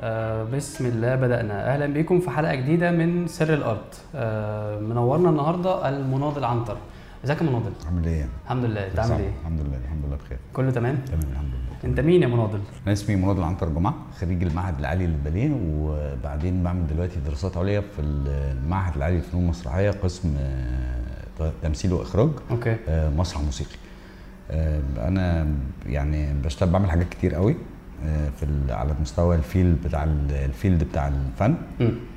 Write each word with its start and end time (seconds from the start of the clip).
آه 0.00 0.44
بسم 0.44 0.86
الله 0.86 1.14
بدأنا 1.16 1.74
أهلا 1.74 1.86
بكم 1.86 2.20
في 2.20 2.30
حلقة 2.30 2.54
جديدة 2.54 2.90
من 2.90 3.26
سر 3.26 3.54
الأرض 3.54 3.84
آه 4.14 4.78
منورنا 4.80 5.30
النهاردة 5.30 5.88
المناضل 5.88 6.44
عنتر 6.44 6.76
إزيك 7.24 7.38
يا 7.42 7.46
مناضل؟ 7.46 7.72
عامل 7.86 8.06
إيه؟ 8.06 8.28
الحمد 8.44 8.64
لله 8.64 8.86
أنت 8.86 8.98
عامل 8.98 9.20
إيه؟ 9.20 9.30
الحمد 9.40 9.60
لله 9.60 9.76
الحمد 9.84 10.04
لله 10.06 10.16
بخير 10.16 10.38
كله 10.52 10.70
تمام؟ 10.70 10.96
تمام 11.06 11.20
الحمد 11.32 11.48
لله 11.48 11.90
أنت 11.90 12.00
مين 12.00 12.22
يا 12.22 12.26
مناضل؟ 12.26 12.60
أنا 12.84 12.92
اسمي 12.92 13.16
مناضل 13.16 13.42
عنتر 13.42 13.68
جمعة 13.68 13.94
خريج 14.20 14.42
المعهد 14.42 14.78
العالي 14.78 15.06
للباليه 15.06 15.50
وبعدين 15.78 16.62
بعمل 16.62 16.86
دلوقتي 16.86 17.20
دراسات 17.26 17.56
عليا 17.56 17.80
في 17.80 18.02
المعهد 18.02 18.96
العالي 18.96 19.16
للفنون 19.16 19.44
المسرحية 19.44 19.90
قسم 19.90 20.34
آه، 20.38 21.52
تمثيل 21.62 21.92
وإخراج 21.92 22.30
أوكي 22.50 22.76
آه، 22.88 23.10
مسرح 23.10 23.40
موسيقي 23.40 23.76
آه، 24.50 24.80
أنا 24.98 25.48
يعني 25.86 26.34
بشتغل 26.44 26.70
بعمل 26.70 26.90
حاجات 26.90 27.08
كتير 27.08 27.34
قوي 27.34 27.56
في 28.36 28.42
ال- 28.42 28.72
على 28.72 28.94
مستوى 29.00 29.36
ال 29.36 29.43
field 29.43 29.78
بتاع 29.84 30.04
ال- 30.04 30.32
ال 30.32 30.41
field 30.41 30.84
بتاع 30.84 31.08
الفن. 31.08 31.54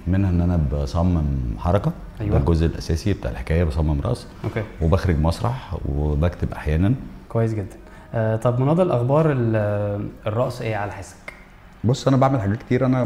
منها 0.07 0.29
إن 0.29 0.41
أنا 0.41 0.59
بصمم 0.73 1.25
حركة. 1.57 1.91
أيوة. 2.21 2.31
ده 2.31 2.37
الجزء 2.37 2.65
الأساسي 2.65 3.13
بتاع 3.13 3.31
الحكاية 3.31 3.63
بصمم 3.63 4.01
رقص. 4.01 4.27
okay. 4.43 4.63
وبخرج 4.81 5.19
مسرح 5.19 5.77
وبكتب 5.85 6.51
أحيانا. 6.51 6.93
كويس 7.29 7.53
جدا. 7.53 7.77
آه 8.13 8.35
طب 8.35 8.59
مناضل 8.59 8.91
أخبار 8.91 9.31
ال- 9.31 10.09
الرقص 10.27 10.61
إيه 10.61 10.75
على 10.75 10.91
حسك؟ 10.91 11.15
بص 11.83 12.07
أنا 12.07 12.17
بعمل 12.17 12.41
حاجات 12.41 12.57
كتير. 12.57 12.85
أنا 12.85 13.03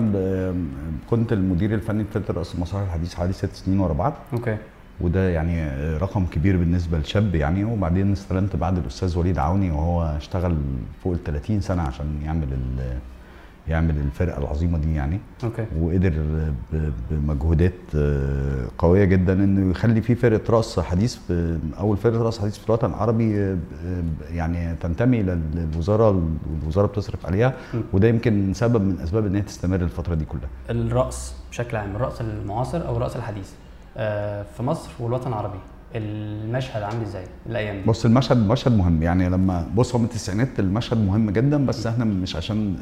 كنت 1.09 1.34
المدير 1.34 1.73
الفني 1.73 2.04
لفرقة 2.03 2.34
رقص 2.34 2.54
المسرح 2.54 2.82
الحديث 2.82 3.16
حوالي 3.16 3.34
ست 3.34 3.54
سنين 3.54 3.80
ورا 3.80 3.94
بعض. 3.94 4.13
okay. 4.34 4.57
وده 5.01 5.29
يعني 5.29 5.67
رقم 5.97 6.25
كبير 6.25 6.57
بالنسبة 6.57 6.97
لشاب 6.97 7.35
يعني. 7.35 7.63
وبعدين 7.63 8.11
استلمت 8.11 8.55
بعد 8.55 8.77
الأستاذ 8.77 9.17
وليد 9.17 9.37
عوني 9.39 9.71
وهو 9.71 10.03
اشتغل 10.17 10.57
فوق 11.04 11.13
ال 11.13 11.23
30 11.23 11.62
سنة 11.62 11.81
عشان 11.81 12.05
يعمل 12.26 12.48
ال- 12.54 12.98
يعمل 13.67 13.98
الفرقة 13.98 14.37
العظيمة 14.39 14.77
دي 14.77 14.95
يعني. 14.95 15.20
أوكي. 15.43 15.65
وقدر 15.79 16.13
بمجهودات 17.12 17.73
آه، 17.95 18.67
قوية 18.77 19.05
جدا 19.05 19.34
إنه 19.34 19.71
يخلي 19.71 20.01
في 20.01 20.15
فرقة 20.15 20.51
رقص 20.51 20.79
حديث 20.79 21.17
أول 21.79 21.98
فرقة 21.98 22.21
رقص 22.23 22.39
حديث 22.39 22.57
في 22.57 22.65
الوطن 22.67 22.89
العربي 22.89 23.39
آه، 23.39 23.54
ب- 23.54 24.34
يعني 24.34 24.76
تنتمي 24.76 25.23
للوزاره 25.23 26.23
والوزاره 26.54 26.87
بتصرف 26.87 27.26
عليها. 27.26 27.54
م. 27.73 27.77
وده 27.93 28.07
يمكن 28.07 28.54
سبب 28.54 28.82
من 28.82 28.99
أسباب 28.99 29.26
ان 29.26 29.35
هي 29.35 29.41
تستمر 29.41 29.82
الفترة 29.82 30.15
دي 30.15 30.26
كلها. 30.26 30.49
الرقص 30.70 31.34
بشكل 31.51 31.77
عام 31.77 31.95
الرقص 31.95 32.21
المعاصر 32.21 32.87
أو 32.87 32.98
الرقص 32.98 33.15
الحديث؟ 33.15 33.49
آه 33.51 33.66
في 34.57 34.63
مصر 34.63 34.90
والوطن 34.99 35.27
العربي. 35.27 35.59
المشهد 35.95 36.84
عامل 36.84 37.01
إزاي؟ 37.01 37.23
الأيام 37.49 37.76
دي؟ 37.76 37.84
بص 37.84 38.05
المشهد 38.05 38.48
مشهد 38.48 38.77
مهم. 38.77 39.04
يعني 39.04 39.29
لما 39.29 39.67
بص 39.76 39.93
هو 39.95 39.99
من 39.99 40.05
التسعينات 40.05 40.59
المشهد 40.59 40.98
مهم 40.98 41.29
جدا 41.29 41.65
بس 41.65 41.87
إحنا 41.87 42.05
مش 42.05 42.35
عشان 42.35 42.76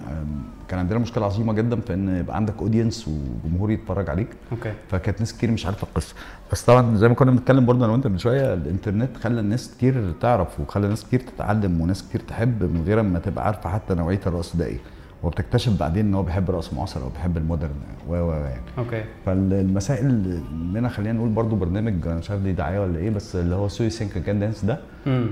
كان 0.67 0.79
عندنا 0.79 0.99
مشكلة 0.99 1.25
عظيمة 1.25 1.53
جدا 1.53 1.81
في 1.81 1.93
إن 1.93 2.17
يبقى 2.19 2.35
عندك 2.35 2.53
audience 2.61 3.07
وجمهور 3.07 3.71
يتفرج 3.71 4.09
عليك. 4.09 4.27
okay. 4.51 4.73
فكانت 4.89 5.19
ناس 5.19 5.33
كتير 5.33 5.51
مش 5.51 5.65
عارفة 5.65 5.87
القصة. 5.87 6.15
بس 6.51 6.63
طبعا 6.63 6.95
زي 6.95 7.07
ما 7.07 7.13
كنا 7.15 7.31
بنتكلم 7.31 7.65
برضه 7.65 7.85
أنا 7.85 7.93
وأنت 7.93 8.07
من 8.07 8.17
شوية 8.17 8.53
الإنترنت 8.53 9.17
خلى 9.17 9.39
الناس 9.39 9.71
كتير 9.77 10.11
تعرف 10.21 10.59
وخلى 10.59 10.87
ناس 10.87 11.05
كتير 11.05 11.19
تتعلم 11.19 11.81
وناس 11.81 12.03
كتير 12.09 12.21
تحب 12.21 12.63
من 12.63 12.83
غير 12.87 13.01
ما 13.01 13.19
تبقى 13.19 13.45
عارفة 13.45 13.69
حتى 13.69 13.93
نوعية 13.93 14.19
الرقص 14.27 14.55
ده 14.55 14.65
إيه 14.65 14.77
وبتكتشف 15.25 15.79
بعدين 15.79 16.05
إن 16.05 16.13
هو 16.13 16.23
بيحب 16.23 16.49
الرقص 16.49 16.69
المعاصر 16.69 17.03
أو 17.03 17.09
بيحب 17.09 17.37
ال 17.37 17.41
modern. 17.41 17.69
و 18.09 18.13
و 18.15 18.29
و 18.29 18.31
يعني. 18.31 18.61
okay. 18.77 19.03
فالمسائل 19.25 20.39
منها 20.73 20.89
خلينا 20.89 21.13
نقول 21.13 21.29
برضو 21.29 21.55
برنامج 21.55 22.07
أنا 22.07 22.15
مش 22.15 22.31
عارف 22.31 22.41
دي 22.41 22.51
دعاية 22.53 22.79
ولا 22.79 22.99
إيه 22.99 23.09
بس 23.09 23.35
اللي 23.35 23.55
هو 23.55 23.67
So 23.67 23.89
You 23.89 23.97
Think 23.97 24.11
You 24.11 24.25
Can 24.25 24.39
Dance 24.39 24.65
ده. 24.65 24.79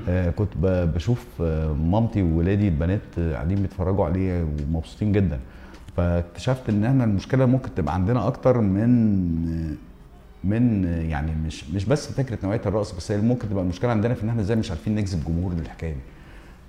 آه 0.09 0.29
كنت 0.29 0.49
بشوف 0.63 1.25
آه 1.41 1.73
مامتي 1.73 2.21
وولادي 2.23 2.67
البنات 2.67 3.01
آه، 3.19 3.33
قاعدين 3.33 3.61
بيتفرجوا 3.61 4.05
عليه 4.05 4.45
ومبسوطين 4.69 5.11
جدا. 5.11 5.39
فاكتشفت 5.97 6.69
إن 6.69 6.85
إحنا 6.85 7.03
المشكلة 7.03 7.45
ممكن 7.45 7.69
تبقى 7.75 7.93
عندنا 7.93 8.27
أكتر 8.27 8.61
من 8.61 8.89
آه، 9.47 10.47
من 10.47 10.83
يعني 11.09 11.31
مش 11.45 11.69
مش 11.69 11.85
بس 11.85 12.11
فكرة 12.11 12.37
نوعية 12.43 12.61
الرقص 12.65 12.91
بس 12.91 13.11
هي 13.11 13.21
ممكن 13.21 13.49
تبقى 13.49 13.63
المشكلة 13.63 13.91
عندنا 13.91 14.13
في 14.13 14.23
إن 14.23 14.29
إحنا 14.29 14.41
إزاي 14.41 14.55
مش 14.57 14.69
عارفين 14.71 14.95
نجذب 14.95 15.23
جمهور 15.27 15.53
للحكاية 15.53 15.93
دي. 15.93 15.99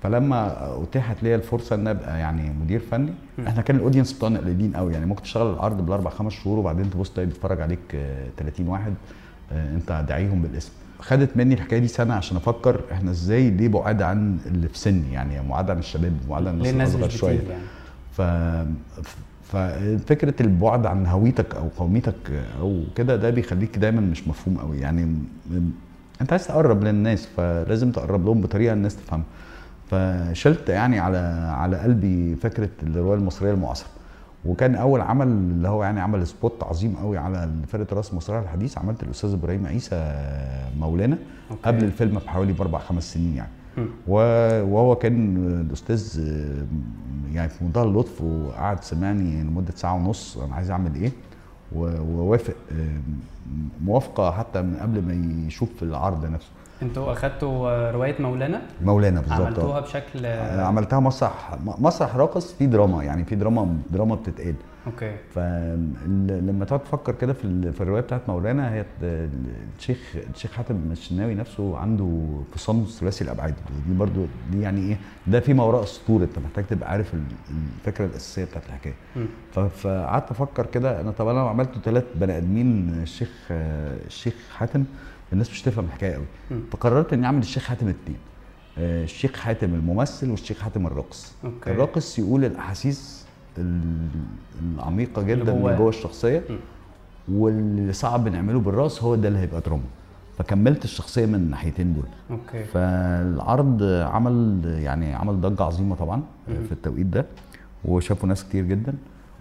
فلما 0.05 0.57
اتيحت 0.83 1.23
لي 1.23 1.35
الفرصة 1.35 1.77
إن 1.77 1.87
أبقى 1.89 2.19
يعني 2.19 2.51
مدير 2.63 2.81
فني. 2.81 3.13
إحنا 3.49 3.63
كان 3.63 3.77
الأودينس 3.77 4.13
بتوعنا 4.13 4.39
قليلين 4.39 4.77
قوي 4.77 4.93
يعني 4.93 5.07
ممكن 5.07 5.23
تشتغل 5.23 5.55
العرض 5.55 5.85
بالأربع 5.85 6.11
خمس 6.11 6.33
شهور 6.33 6.59
وبعدين 6.59 6.91
تبص 6.91 7.11
تلاقي 7.11 7.27
بيتفرج 7.27 7.61
عليك 7.61 7.79
آه، 7.95 8.27
30 8.37 8.69
واحد 8.69 8.95
آه، 9.53 9.75
أنت 9.75 10.05
داعيهم 10.09 10.43
بالاسم. 10.43 10.73
خدت 11.01 11.37
مني 11.37 11.55
الحكاية 11.55 11.79
دي 11.79 11.89
سنة 11.89 12.15
عشان 12.15 12.37
أفكر 12.37 12.81
إحنا 12.93 13.11
إزاي 13.11 13.51
ليه 13.51 13.69
بعاد 13.69 14.03
عن 14.03 14.39
اللي 14.47 14.69
في 14.69 14.79
سني؟ 14.79 15.13
يعني 15.13 15.49
بعاد 15.49 15.71
عن 15.71 15.79
الشباب 15.79 16.13
بعاد 16.29 16.47
عن 16.47 16.55
الناس 16.55 16.95
الأصغر 16.95 17.09
شوية. 17.09 17.41
يعني؟ 17.51 17.63
ف 18.13 18.23
ففكرة 19.43 20.35
البعد 20.43 20.87
عن 20.87 21.07
هويتك 21.07 21.55
أو 21.55 21.69
قوميتك 21.77 22.15
أو 22.61 22.83
كده 22.97 23.17
ده 23.17 23.31
بيخليك 23.31 23.79
دايما 23.79 24.01
مش 24.01 24.29
مفهوم 24.29 24.59
قوي 24.59 24.79
يعني 24.79 25.15
أنت 26.21 26.33
عايز 26.33 26.47
تقرب 26.47 26.85
للناس 26.85 27.27
فلازم 27.37 27.91
تقرب 27.93 28.25
لهم 28.27 28.41
بطريقة 28.41 28.73
الناس 28.73 28.97
تفهمها. 28.97 29.25
فشلت 29.91 30.69
يعني 30.69 30.99
على 31.01 31.19
على 31.57 31.77
قلبي 31.77 32.37
فكرة 32.37 32.69
الرواية 32.83 33.19
المصرية 33.19 33.53
المعاصرة 33.53 33.89
وكان 34.45 34.75
أول 34.75 35.01
عمل 35.01 35.27
اللي 35.27 35.69
هو 35.69 35.85
يعني 35.85 36.01
عمل 36.01 36.27
spot 36.27 36.63
عظيم 36.63 36.97
قوي 36.97 37.19
على 37.19 37.51
فرقة 37.69 37.97
رقص 37.97 38.11
المسرح 38.11 38.43
الحديث 38.43 38.79
عملت 38.79 39.03
الأستاذ 39.03 39.33
إبراهيم 39.33 39.67
عيسى 39.67 40.15
مولانا 40.79 41.19
okay. 41.51 41.63
قبل 41.63 41.85
الفيلم 41.85 42.15
بحوالي 42.19 42.53
بأربع 42.53 42.79
خمس 42.79 43.13
سنين 43.15 43.35
يعني. 43.37 43.51
و- 44.09 44.63
وهو 44.63 44.97
كان 44.97 45.37
الأستاذ 45.67 46.21
يعني 47.33 47.49
في 47.49 47.65
منتهى 47.65 47.83
اللطف 47.83 48.21
وقعد 48.23 48.85
سمعني 48.85 49.43
لمدة 49.43 49.73
ساعة 49.77 49.95
ونص 49.95 50.39
أنا 50.39 50.55
عايز 50.55 50.71
أعمل 50.71 50.95
إيه 50.95 51.13
ووافق 51.77 52.55
آه، 52.73 52.99
موافقة 53.85 54.31
حتى 54.31 54.63
من 54.63 54.77
قبل 54.77 55.03
ما 55.03 55.47
يشوف 55.47 55.83
العرض 55.83 56.27
نفسه 56.27 56.49
أنتوا 56.83 57.13
أخدتوا 57.13 57.91
رواية 57.91 58.15
مولانا؟ 58.23 58.63
مولانا 58.83 59.21
بالظبط. 59.21 59.41
عملتوها 59.41 59.81
بشكل 59.81 60.27
عملتها 60.61 61.01
مسرح 61.01 61.57
مسرح 61.65 62.17
راقص 62.17 62.53
فيه 62.53 62.67
دراما 62.67 63.05
يعني 63.05 63.25
في 63.25 63.35
دراما 63.35 63.79
دراما 63.91 64.15
بتتقال. 64.15 64.55
okay. 64.87 65.17
فلما 65.35 66.65
تقعد 66.65 66.81
تفكر 66.81 67.13
كده 67.15 67.33
في 67.33 67.45
ال- 67.45 67.73
في 67.73 67.81
الرواية 67.81 68.01
بتاعت 68.03 68.21
مولانا 68.29 68.75
هي 68.75 68.85
الشيخ 69.03 69.99
الشيخ 70.35 70.53
حاتم 70.53 70.77
الشناوي 70.91 71.35
نفسه 71.35 71.77
عنده 71.79 72.27
فصام 72.55 72.85
ثلاثي 73.01 73.25
الأبعاد. 73.25 73.55
ودي 73.87 73.99
برضو 73.99 74.27
دي 74.53 74.61
يعني 74.61 74.81
إيه 74.81 74.97
ده 75.27 75.41
فيما 75.41 75.65
وراء 75.65 75.83
السطور 75.83 76.23
أنت 76.23 76.39
محتاج 76.39 76.65
تبقى 76.67 76.91
عارف 76.91 77.15
ال- 77.15 77.23
الفكرة 77.81 78.05
الأساسية 78.05 78.45
بتاعت 78.45 78.63
الحكاية. 78.67 78.95
فقعدت 79.71 80.31
أفكر 80.31 80.67
كده 80.67 81.01
أنا 81.01 81.11
طب 81.11 81.29
أنا 81.29 81.39
لو 81.39 81.49
عملت 81.49 81.71
ثلاث 81.85 82.05
بني 82.15 82.37
آدمين 82.39 82.89
الشيخ 83.03 83.31
الشيخ 83.51 84.35
حاتم 84.57 84.85
الناس 85.35 85.51
مش 85.51 85.63
تفهم 85.63 85.85
الحكاية 85.85 86.15
قوي. 86.15 86.25
فقررت 86.73 87.13
إني 87.13 87.27
أعمل 87.27 87.39
الشيخ 87.39 87.65
حاتم 87.65 87.89
اثنين 87.89 88.17
الشيخ 88.79 89.37
حاتم 89.37 89.75
الممثل 89.75 90.31
والشيخ 90.31 90.61
حاتم 90.61 90.87
الراقص. 90.87 91.33
الراقص 91.67 92.19
يقول 92.19 92.45
الأحاسيس 92.45 93.25
ال- 93.59 94.09
العميقة 94.77 95.23
جدا 95.23 95.53
جواه. 95.59 95.77
جوه 95.77 95.89
الشخصية 95.89 96.43
مم. 96.51 96.57
واللي 97.29 97.93
صعب 97.93 98.29
نعمله 98.29 98.61
بالرقص 98.61 99.03
هو 99.03 99.15
ده 99.15 99.29
اللي 99.29 99.39
هيبقى 99.39 99.61
دراما 99.61 99.83
فكملت 100.39 100.85
الشخصية 100.85 101.27
من 101.27 101.35
الناحيتين 101.35 101.95
دول 101.95 102.05
okay 102.31 102.65
فالعرض 102.65 103.83
عمل 103.83 104.61
يعني 104.65 105.15
عمل 105.15 105.41
ضجة 105.41 105.63
عظيمة 105.63 105.95
طبعا 105.97 106.23
مم. 106.49 106.55
في 106.67 106.73
التوقيت 106.73 107.07
ده 107.07 107.27
وشافوا 107.85 108.29
ناس 108.29 108.45
كتير 108.45 108.65
جدا 108.65 108.95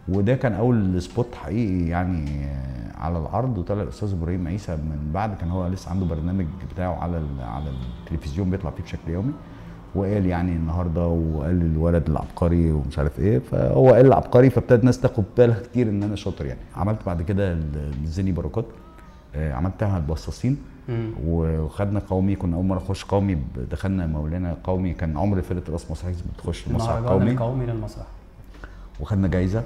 وده 0.08 0.36
كان 0.36 0.54
أول 0.54 1.02
spot 1.02 1.36
حقيقي 1.36 1.88
يعني 1.90 2.46
على 2.96 3.18
العرض 3.18 3.58
وطلع 3.58 3.82
الأستاذ 3.84 4.12
إبراهيم 4.14 4.48
عيسى 4.48 4.76
من 4.76 5.12
بعد 5.14 5.36
كان 5.38 5.52
هو 5.52 5.68
لسه 5.68 5.92
عنده 5.92 6.06
برنامج 6.06 6.46
بتاعه 6.74 6.96
على 6.96 7.22
على 7.42 7.70
التلفزيون 8.04 8.50
بيطلع 8.50 8.72
فيه 8.72 8.84
بشكل 8.84 9.12
يومي. 9.12 9.34
وقال 9.96 10.26
يعني 10.26 10.52
النهارده 10.52 11.08
وقال 11.08 11.62
الولد 11.62 12.10
العبقري 12.10 12.72
ومش 12.72 13.00
عارف 13.00 13.20
إيه 13.20 13.40
فهو 13.40 13.94
قال 13.94 14.06
العبقري 14.06 14.50
فابتدت 14.50 14.80
الناس 14.80 15.00
تاخد 15.02 15.24
بالها 15.38 15.60
كتير 15.60 15.90
إن 15.90 16.04
أنا 16.04 16.16
شاطر 16.16 16.46
يعني. 16.46 16.60
عملت 16.76 17.00
بعد 17.06 17.22
كده 17.22 17.54
ال- 17.54 17.94
الزني 18.04 18.32
باراكات 18.32 18.66
آه، 19.36 19.54
عملتها 19.54 19.98
البصاصين. 19.98 20.58
وخدنا 21.28 22.00
قومي 22.10 22.36
كنا 22.36 22.56
أول 22.56 22.66
مرة 22.66 22.78
نخش 22.78 23.06
قومي 23.06 23.38
دخلنا 23.72 24.08
مولانا 24.08 24.58
قومي 24.64 24.94
كان 24.94 25.18
عمر 25.18 25.42
فرقة 25.42 25.72
راس 25.72 25.92
مسرح 25.92 26.12
بتخش 26.38 26.68
المسرح 26.68 26.90
القومي 26.96 27.32
القومي 27.32 27.66
للمسرح. 27.66 28.06
وخدنا 29.00 29.28
جايزة. 29.28 29.64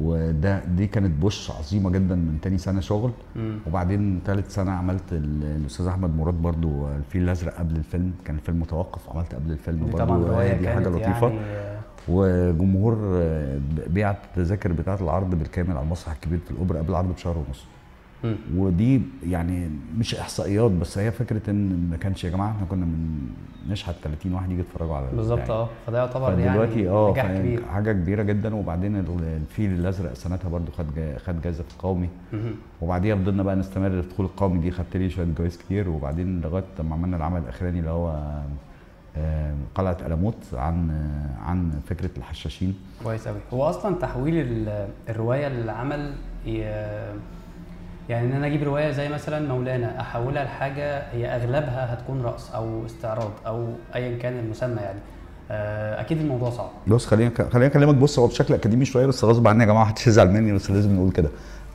وده 0.00 0.60
دي 0.64 0.86
كانت 0.86 1.10
بوش 1.22 1.50
عظيمة 1.50 1.90
جدا 1.90 2.14
من 2.14 2.38
تاني 2.42 2.58
سنة 2.58 2.80
شغل. 2.80 3.10
مم. 3.36 3.58
وبعدين 3.66 4.20
ثالث 4.26 4.54
سنة 4.54 4.70
عملت 4.70 5.12
ال- 5.12 5.44
الأستاذ 5.44 5.86
أحمد 5.86 6.16
مراد 6.16 6.34
برضو 6.34 6.88
الفيل 6.88 7.22
الأزرق 7.22 7.54
قبل 7.58 7.76
الفيلم. 7.76 8.12
كان 8.24 8.36
الفيلم 8.36 8.60
متوقف 8.60 9.10
عملت 9.10 9.34
قبل 9.34 9.50
الفيلم 9.52 9.78
دي 9.78 9.90
برضو 9.90 9.98
طبعا 9.98 10.54
دي 10.54 10.68
حاجة 10.68 10.88
لطيفة. 10.88 11.28
يعني 11.28 11.78
وجمهور 12.08 12.98
آه، 13.14 13.58
بيع 13.86 14.10
التذاكر 14.10 14.72
بتاعة 14.72 14.98
العرض 15.00 15.30
بالكامل 15.34 15.70
على 15.70 15.82
المسرح 15.86 16.12
الكبير 16.14 16.38
في 16.38 16.50
الأوبرا 16.50 16.78
قبل 16.78 16.90
العرض 16.90 17.12
بشهر 17.14 17.36
ونص. 17.38 17.64
ودي 18.56 19.02
يعني 19.26 19.70
مش 19.98 20.14
إحصائيات 20.14 20.70
بس 20.70 20.98
هي 20.98 21.10
فكرة 21.10 21.50
إن 21.50 21.88
ما 21.90 21.96
كانش 21.96 22.24
يا 22.24 22.30
جماعة 22.30 22.50
إحنا 22.50 22.66
كنا 22.66 22.84
من 22.86 23.18
نشحت 23.68 23.94
30 24.02 24.34
واحد 24.34 24.50
يجي 24.50 24.60
يتفرجوا 24.60 24.96
على 24.96 25.06
بالظبط 25.12 25.38
البتاع. 25.38 25.54
آه. 25.56 25.68
فده 25.86 25.98
يعتبر 25.98 26.38
يعني 26.38 26.50
فدلوقتي 26.50 26.88
آه 26.88 27.12
كبير. 27.38 27.62
حاجة 27.66 27.92
كبيرة 27.92 28.22
جدا. 28.22 28.54
وبعدين 28.54 28.96
ال- 28.96 29.24
الفيل 29.36 29.70
الأزرق 29.72 30.12
سنتها 30.12 30.48
برضو 30.48 30.72
خد 30.72 30.86
خد 31.26 31.40
جائزه 31.42 31.62
في 31.62 31.70
القومي. 31.74 32.08
وبعديها 32.82 33.16
فضلنا 33.16 33.42
بقى 33.42 33.56
نستمر 33.56 34.02
في 34.02 34.08
دخول 34.08 34.26
القومي 34.26 34.58
دي 34.58 34.70
خدت 34.70 34.96
لي 34.96 35.10
شوية 35.10 35.26
جوائز 35.38 35.56
كتير. 35.56 35.88
وبعدين 35.88 36.40
لغاية 36.40 36.64
لما 36.78 36.94
عملنا 36.94 37.16
العمل 37.16 37.40
الأخراني 37.40 37.78
اللي 37.78 37.90
هو 37.90 38.40
قلعة 39.74 40.04
قلموت 40.04 40.34
عن 40.52 40.90
عن 41.44 41.70
فكرة 41.86 42.10
الحشاشين. 42.16 42.74
كويس 43.04 43.28
قوي 43.28 43.38
هو 43.52 43.62
أصلا 43.62 43.94
تحويل 43.96 44.34
ال- 44.36 44.88
الرواية 45.08 45.48
للعمل 45.48 46.12
يعني 48.08 48.26
إن 48.26 48.32
أنا 48.32 48.46
أجيب 48.46 48.62
رواية 48.62 48.90
زي 48.90 49.08
مثلا 49.08 49.48
مولانا 49.54 50.00
أحولها 50.00 50.44
لحاجة 50.44 50.98
هي 51.12 51.26
أغلبها 51.26 51.94
هتكون 51.94 52.22
رقص 52.22 52.50
أو 52.50 52.86
استعراض 52.86 53.30
أو 53.46 53.68
ايا 53.94 54.18
كان 54.18 54.38
المسمى 54.38 54.80
يعني. 54.82 54.98
آه، 55.50 56.00
أكيد 56.00 56.18
الموضوع 56.20 56.50
صعب. 56.50 56.70
بص 56.86 57.06
خليني 57.06 57.30
خليني 57.30 57.66
أكلمك. 57.66 57.94
بص 57.94 58.18
هو 58.18 58.26
بشكل 58.26 58.54
أكاديمي 58.54 58.84
شوية 58.84 59.06
بس 59.06 59.24
غصب 59.24 59.48
عني 59.48 59.60
يا 59.60 59.66
جماعة 59.66 59.84
محدش 59.84 60.06
يزعل 60.06 60.30
مني 60.30 60.52
بس 60.52 60.70
لازم 60.70 60.96
نقول 60.96 61.12
كده. 61.12 61.28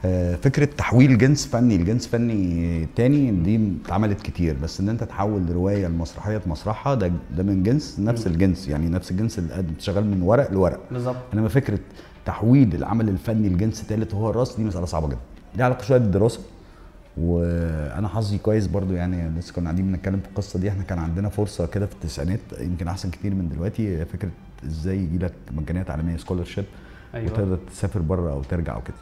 آه، 0.06 0.36
فكرة 0.36 0.66
تحويل 0.66 1.18
جنس 1.18 1.48
فني 1.48 1.78
لجنس 1.78 2.08
فني 2.08 2.88
تاني 2.96 3.32
دي 3.32 3.74
اتعملت 3.86 4.22
كتير. 4.22 4.56
بس 4.64 4.80
إن 4.80 4.90
أنت 4.90 5.04
تحول 5.04 5.52
رواية 5.56 5.88
لمسرحية 5.88 6.42
مسرحها 6.48 6.96
ده 6.96 7.12
ده 7.38 7.44
من 7.44 7.64
جنس 7.64 8.00
نفس 8.00 8.28
الجنس. 8.28 8.68
يعني 8.68 8.90
نفس 8.90 9.12
الجنس 9.12 9.40
اللي 9.40 9.54
قد- 9.54 9.74
شغال 9.80 10.06
من 10.12 10.22
ورق 10.22 10.52
لورق. 10.52 10.80
بالظبط. 10.92 11.16
إنما 11.34 11.48
فكرة 11.50 11.80
تحويل 12.26 12.76
العمل 12.76 13.10
الفني 13.10 13.50
لجنس 13.50 13.84
ثالث 13.84 14.14
وهو 14.14 14.30
الرقص 14.30 14.58
دي 14.58 14.64
مسألة 14.64 14.86
صعبة 14.86 15.08
جدا. 15.08 15.18
دي 15.56 15.64
علاقة 15.64 15.84
شوية 15.84 15.98
بالدراسة. 15.98 16.40
وأنا 17.18 18.08
حظي 18.08 18.38
كويس 18.38 18.68
برضو 18.68 18.94
يعني 18.94 19.40
لسه 19.40 19.54
كنا 19.54 19.66
قاعدين 19.66 19.92
بنتكلم 19.92 20.20
في 20.20 20.28
القصة 20.28 20.60
دي. 20.60 20.70
إحنا 20.70 20.84
كان 20.84 21.00
عندنا 21.00 21.30
فرصة 21.30 21.66
كده 21.66 21.86
في 21.86 21.94
التسعينات 21.94 22.40
يمكن 22.60 22.88
أحسن 22.88 23.10
كتير 23.10 23.34
من 23.36 23.50
دلوقتي 23.50 24.06
فكرة 24.06 24.30
إزاي 24.66 24.98
يجي 24.98 25.18
لك 25.18 25.34
مجانيه 25.52 25.84
تعليميه 25.84 26.18
scholarship 26.18 26.66
أيوه. 27.16 27.32
وتقدر 27.32 27.58
تسافر 27.72 28.00
بره 28.00 28.32
أو 28.32 28.44
ترجع 28.44 28.76
أو 28.76 28.82
كده. 28.82 28.96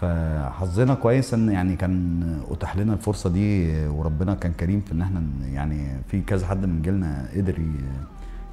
فحظنا 0.00 0.94
كويس 0.94 1.34
إن 1.34 1.48
يعني 1.48 1.76
كان 1.76 2.22
اتاح 2.50 2.76
لنا 2.76 2.92
الفرصة 2.92 3.30
دي 3.30 3.78
وربنا 3.86 4.34
كان 4.34 4.52
كريم 4.52 4.80
في 4.80 4.92
إن 4.92 5.02
إحنا 5.02 5.22
يعني 5.52 5.86
في 6.08 6.20
كذا 6.20 6.46
حد 6.46 6.66
من 6.66 6.82
جيلنا 6.82 7.28
قدر 7.36 7.58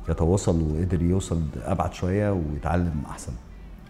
يتواصل 0.09 0.61
وقدر 0.61 1.01
يوصل 1.01 1.41
أبعد 1.63 1.93
شوية 1.93 2.31
ويتعلم 2.31 3.03
أحسن. 3.09 3.31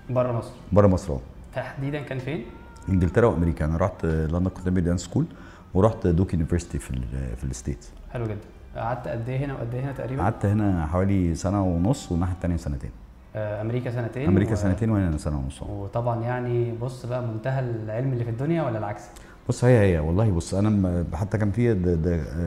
بره 0.09 0.31
مصر. 0.31 0.51
بره 0.71 0.87
مصر 0.87 1.13
آه. 1.13 1.19
تحديدا 1.55 2.01
كان 2.01 2.19
فين؟ 2.19 2.43
انجلترا 2.89 3.27
وامريكا 3.27 3.65
أنا 3.65 3.77
رحت 3.77 4.05
London 4.05 4.49
Contemporary 4.49 4.81
Dance 4.83 5.01
School 5.01 5.25
ورحت 5.73 6.07
Duke 6.07 6.33
University 6.33 6.79
في 6.79 7.01
في 7.37 7.43
ال 7.43 7.50
States 7.50 7.91
حلو 8.11 8.25
جدا 8.25 8.37
قعدت 8.75 9.07
قد 9.07 9.29
إيه 9.29 9.45
هنا 9.45 9.53
وقد 9.53 9.73
إيه 9.75 9.81
هنا 9.83 9.91
تقريبا؟ 9.91 10.23
قعدت 10.23 10.45
هنا 10.45 10.85
حوالي 10.87 11.35
سنة 11.35 11.63
ونص 11.63 12.11
والناحيه 12.11 12.33
الثانية 12.33 12.57
سنتين 12.57 12.89
آه، 13.35 13.61
أمريكا 13.61 13.91
سنتين 13.91 14.27
أمريكا 14.29 14.51
و- 14.51 14.55
سنتين 14.55 14.89
وهنا 14.89 15.17
سنة 15.17 15.37
ونص 15.39 15.61
وطبعا 15.63 16.21
يعني 16.23 16.71
بص 16.81 17.05
بقى 17.05 17.21
منتهى 17.27 17.59
العلم 17.59 18.13
اللي 18.13 18.23
في 18.23 18.29
الدنيا 18.29 18.63
ولا 18.63 18.77
العكس؟ 18.77 19.01
بص 19.49 19.63
هي 19.65 19.79
هي 19.95 19.99
والله 19.99 20.31
بص 20.31 20.53
أنا 20.53 21.03
حتى 21.13 21.37
كان 21.37 21.51
في 21.51 21.73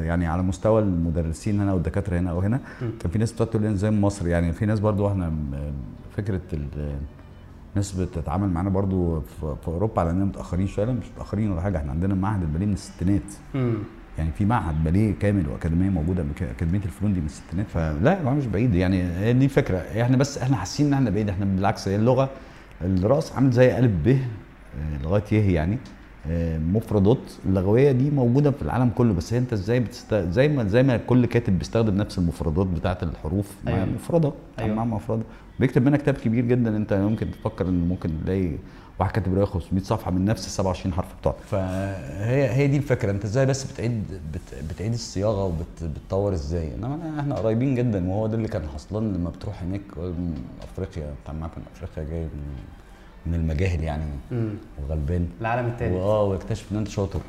يعني 0.05 0.27
على 0.27 0.43
مستوى 0.43 0.83
المدرسين 0.83 1.61
هنا 1.61 1.73
والدكاترة 1.73 2.19
هنا 2.19 2.31
أو 2.31 2.41
هنا. 2.41 2.61
كان 2.81 3.11
في 3.11 3.19
ناس 3.19 3.33
بتقعد 3.33 3.49
تقول 3.51 3.77
زي 3.77 3.91
مصر 3.91 4.29
يعني 4.29 4.53
في 4.53 4.67
ناس 4.67 4.81
برضو 4.81 5.09
إحنا 5.09 5.33
فكرة 6.17 6.41
ناس 7.77 7.93
بتتعامل 7.93 8.49
معانا 8.49 8.71
برضو 8.71 9.21
في 9.21 9.55
في 9.63 9.69
أوروبا 9.69 10.01
على 10.01 10.11
إننا 10.11 10.25
متأخرين 10.25 10.67
شوية 10.67 10.87
مش 10.87 11.07
متأخرين 11.17 11.51
ولا 11.51 11.61
حاجة. 11.61 11.79
إحنا 11.79 11.91
عندنا 11.91 12.15
معهد 12.15 12.43
الباليه 12.43 12.67
من 12.67 12.73
الستينات. 12.73 13.23
يعني 14.19 14.31
في 14.39 14.45
معهد 14.45 14.85
باليه 14.85 15.15
كامل 15.21 15.49
وأكاديمية 15.49 15.91
موجودة 15.91 16.25
أكاديمية 16.41 16.85
الفنون 16.85 17.15
دي 17.15 17.21
من 17.21 17.27
الستينات. 17.27 17.67
فلا 17.67 18.21
جماعة 18.21 18.35
مش 18.35 18.47
بعيد. 18.47 18.75
يعني 18.75 19.03
هي 19.03 19.33
دي 19.33 19.49
فكره 19.49 19.77
إحنا 19.77 20.17
بس 20.17 20.39
إحنا 20.39 20.57
حاسين 20.57 20.87
إن 20.87 20.93
إحنا 20.93 21.11
بعيد. 21.11 21.29
إحنا 21.29 21.45
بالعكس 21.45 21.89
هي 21.89 21.97
اللغة 21.97 22.31
الرأس 22.83 23.33
عامل 23.33 23.51
زي 23.51 23.79
الف 23.79 23.93
ب 24.05 24.09
آه، 24.09 25.03
لغاية 25.03 25.23
يه 25.33 25.55
يعني. 25.55 25.79
مفردات 26.73 27.19
اللغويه 27.47 27.93
دي 27.93 28.11
موجودة 28.11 28.51
في 28.51 28.63
العالم 28.63 28.89
كله 28.91 29.15
بس 29.15 29.33
انت 29.33 29.53
إزاي 29.53 29.81
بتست... 29.81 30.15
زي 30.15 30.49
ما 30.49 30.65
زي 30.69 30.83
ما 30.83 30.97
كل 30.97 31.27
كاتب 31.27 31.59
بيستخدم 31.59 31.97
نفس 31.97 32.19
المفردات 32.19 32.67
بتاعة 32.67 32.99
الحروف 33.03 33.53
مع 33.65 33.73
أيوة. 33.75 33.85
مفردة 33.87 34.33
أيوة. 34.59 34.75
مع 34.75 34.85
مفردة 34.85 35.23
بيكتب 35.61 35.85
منها 35.87 35.99
كتاب 35.99 36.15
كبير 36.15 36.45
جدا 36.45 36.77
انت 36.77 36.93
ممكن 36.93 37.31
تفكر 37.31 37.69
ان 37.69 37.89
ممكن 37.89 38.11
تلاقي 38.25 38.51
واحد 38.99 39.11
كاتب 39.13 39.35
رواية 39.35 39.45
500 39.47 39.83
صفحة 39.85 40.11
من 40.11 40.25
نفس 40.25 40.47
ال 40.47 40.51
27 40.51 40.93
حرف 40.95 41.07
بتوعك 41.21 41.37
فهي 41.51 42.51
هي 42.51 42.67
دي 42.67 42.77
الفكرة 42.77 43.11
انت 43.11 43.25
إزاي 43.25 43.47
بس 43.47 43.73
بتعيد 43.73 44.03
بت... 44.35 44.65
بتعيد 44.71 44.93
الصياغة 44.93 45.45
وبتطور 45.45 46.33
إزاي 46.33 46.75
انما 46.75 47.21
إحنا 47.21 47.35
قريبين 47.35 47.75
جدا 47.75 48.09
وهو 48.11 48.27
ده 48.27 48.35
اللي 48.37 48.49
كان 48.49 48.63
حصلان 48.75 49.13
لما 49.13 49.31
بتروح 49.31 49.63
هناك 49.63 49.81
أفريقيا 50.63 51.15
بتاع 51.23 51.35
معاك 51.35 51.51
من 51.59 51.65
أفريقيا 51.77 52.11
جاي 52.11 52.23
من, 52.23 52.57
من 53.27 53.35
المجاهل 53.35 53.83
يعني 53.85 54.05
امم 54.33 54.55
وغلبان. 54.83 55.29
العالم 55.41 55.67
الثالث 55.69 55.93
واه 55.95 56.23
ويكتشف 56.23 56.73
إن 56.73 56.77
أنت 56.77 56.89
شاطر. 56.89 57.21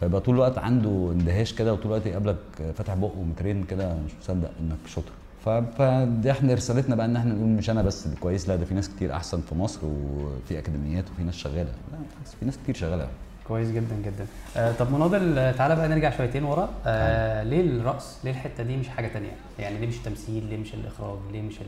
فيبقى 0.00 0.20
طول 0.20 0.34
الوقت 0.34 0.58
عنده 0.58 1.10
اندهاش 1.12 1.52
كده 1.52 1.72
وطول 1.72 1.86
الوقت 1.86 2.06
يقابلك 2.06 2.36
فاتح 2.78 2.94
بقه 2.94 3.18
ومترين 3.18 3.64
كده 3.64 3.94
مش 3.94 4.10
مصدق 4.22 4.50
إنك 4.60 4.76
شاطر. 4.86 5.12
فدي 5.44 6.30
إحنا 6.30 6.54
رسالتنا 6.54 6.96
بقى 6.96 7.06
إن 7.06 7.16
إحنا 7.16 7.34
نقول 7.34 7.48
مش 7.48 7.70
أنا 7.70 7.82
بس 7.82 8.06
اللي 8.06 8.16
كويس. 8.16 8.48
لا 8.48 8.56
ده 8.56 8.64
في 8.64 8.74
ناس 8.74 8.88
كتير 8.88 9.12
أحسن 9.12 9.40
في 9.40 9.54
مصر 9.54 9.78
وفي 9.84 10.58
أكاديميات 10.58 11.04
وفي 11.10 11.22
ناس 11.22 11.34
شغالة. 11.34 11.70
لا 11.92 11.98
في 12.40 12.46
ناس 12.46 12.58
كتير 12.64 12.74
شغالة. 12.74 13.08
كويس 13.48 13.70
جدا 13.70 13.96
جدا. 14.04 14.26
آه 14.56 14.72
طب 14.72 14.92
مناضل 14.92 15.38
آه، 15.38 15.52
تعالى 15.52 15.76
بقى 15.76 15.88
نرجع 15.88 16.16
شويتين 16.16 16.44
ورا. 16.44 16.68
آه 16.86 17.42
ليه 17.42 17.60
الرقص 17.60 18.18
ليه 18.24 18.30
الحتة 18.30 18.62
دي 18.62 18.76
مش 18.76 18.88
حاجة 18.88 19.08
تانية؟ 19.08 19.30
يعني 19.58 19.78
ليه 19.78 19.86
مش 19.86 19.96
التمثيل 19.96 20.44
ليه 20.50 20.56
مش 20.56 20.74
الإخراج 20.74 21.18
ليه 21.32 21.42
مش 21.42 21.60
ال... 21.60 21.66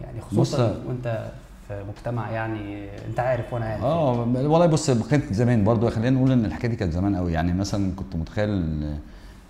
يعني 0.00 0.20
خصوصا 0.20 0.82
وأنت 0.88 1.30
في 1.68 1.84
مجتمع 1.88 2.30
يعني 2.30 2.88
انت 3.08 3.20
عارف 3.20 3.52
وأنا 3.52 3.64
عارف. 3.64 3.82
آه 3.82 4.12
والله 4.20 4.66
بص 4.66 4.90
كانت 4.90 5.32
زمان 5.32 5.64
برضو 5.64 5.90
خلينا 5.90 6.10
نقول 6.16 6.32
إن 6.32 6.44
الحكاية 6.44 6.70
دي 6.70 6.76
كانت 6.76 6.92
زمان 6.92 7.16
قوي 7.16 7.32
يعني 7.32 7.52
مثلا 7.52 7.92
كنت 7.96 8.16
متخيل 8.16 8.82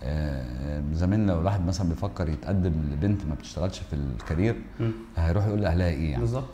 آه، 0.02 0.82
زمان 0.93 1.26
لو 1.26 1.40
الواحد 1.40 1.66
مثلا 1.66 1.88
بيفكر 1.88 2.28
يتقدم 2.28 2.72
لبنت 2.93 3.25
ما 3.28 3.34
بتشتغلش 3.34 3.78
في 3.78 3.96
الكارير. 3.96 4.56
هيروح 5.16 5.46
يقول 5.46 5.61
لأهلها 5.61 5.87
إيه 5.88 6.11
يعني؟ 6.11 6.20
بالظبط. 6.20 6.44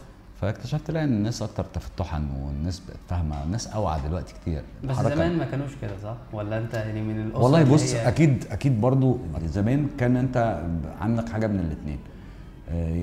فاكتشفت 0.41 0.91
لا 0.91 1.05
إن 1.05 1.09
الناس 1.13 1.43
أكتر 1.43 1.65
تفتحا 1.65 2.29
والناس 2.45 2.81
بقت 2.81 2.97
فاهمة 3.09 3.45
الناس 3.45 3.67
أوعى 3.69 4.01
دلوقتي 4.09 4.35
كتير. 4.43 4.63
بس 4.85 4.97
زمان 4.97 5.39
ما 5.39 5.45
كانوش 5.45 5.71
كده 5.83 5.91
صح؟ 6.03 6.17
ولا 6.33 6.59
أنت 6.59 6.75
يعني 6.75 7.03
من 7.03 7.21
الأسرة 7.21 7.43
والله 7.43 7.63
بص 7.65 7.95
هي- 7.95 8.09
أكيد 8.09 8.45
أكيد 8.51 8.81
برضو 8.81 9.19
زمان 9.47 9.89
كان 9.99 10.17
أنت 10.17 10.63
عندك 11.01 11.29
حاجة 11.29 11.47
من 11.47 11.61
الاثنين 11.61 11.99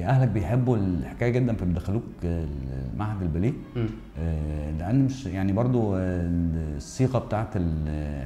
أهلك 0.04 0.28
بيحبوا 0.28 0.78
الحكاية 0.78 1.30
جدا 1.30 1.56
فبيدخلوك 1.56 2.04
آه، 2.26 2.46
معهد 2.98 3.22
الباليه. 3.22 3.54
آه، 4.20 4.72
لأن 4.72 5.06
مش 5.06 5.26
يعني 5.26 5.54
برضو 5.54 5.96
آه، 5.96 6.30
الصيغه 6.78 7.20
بتاعت 7.20 7.48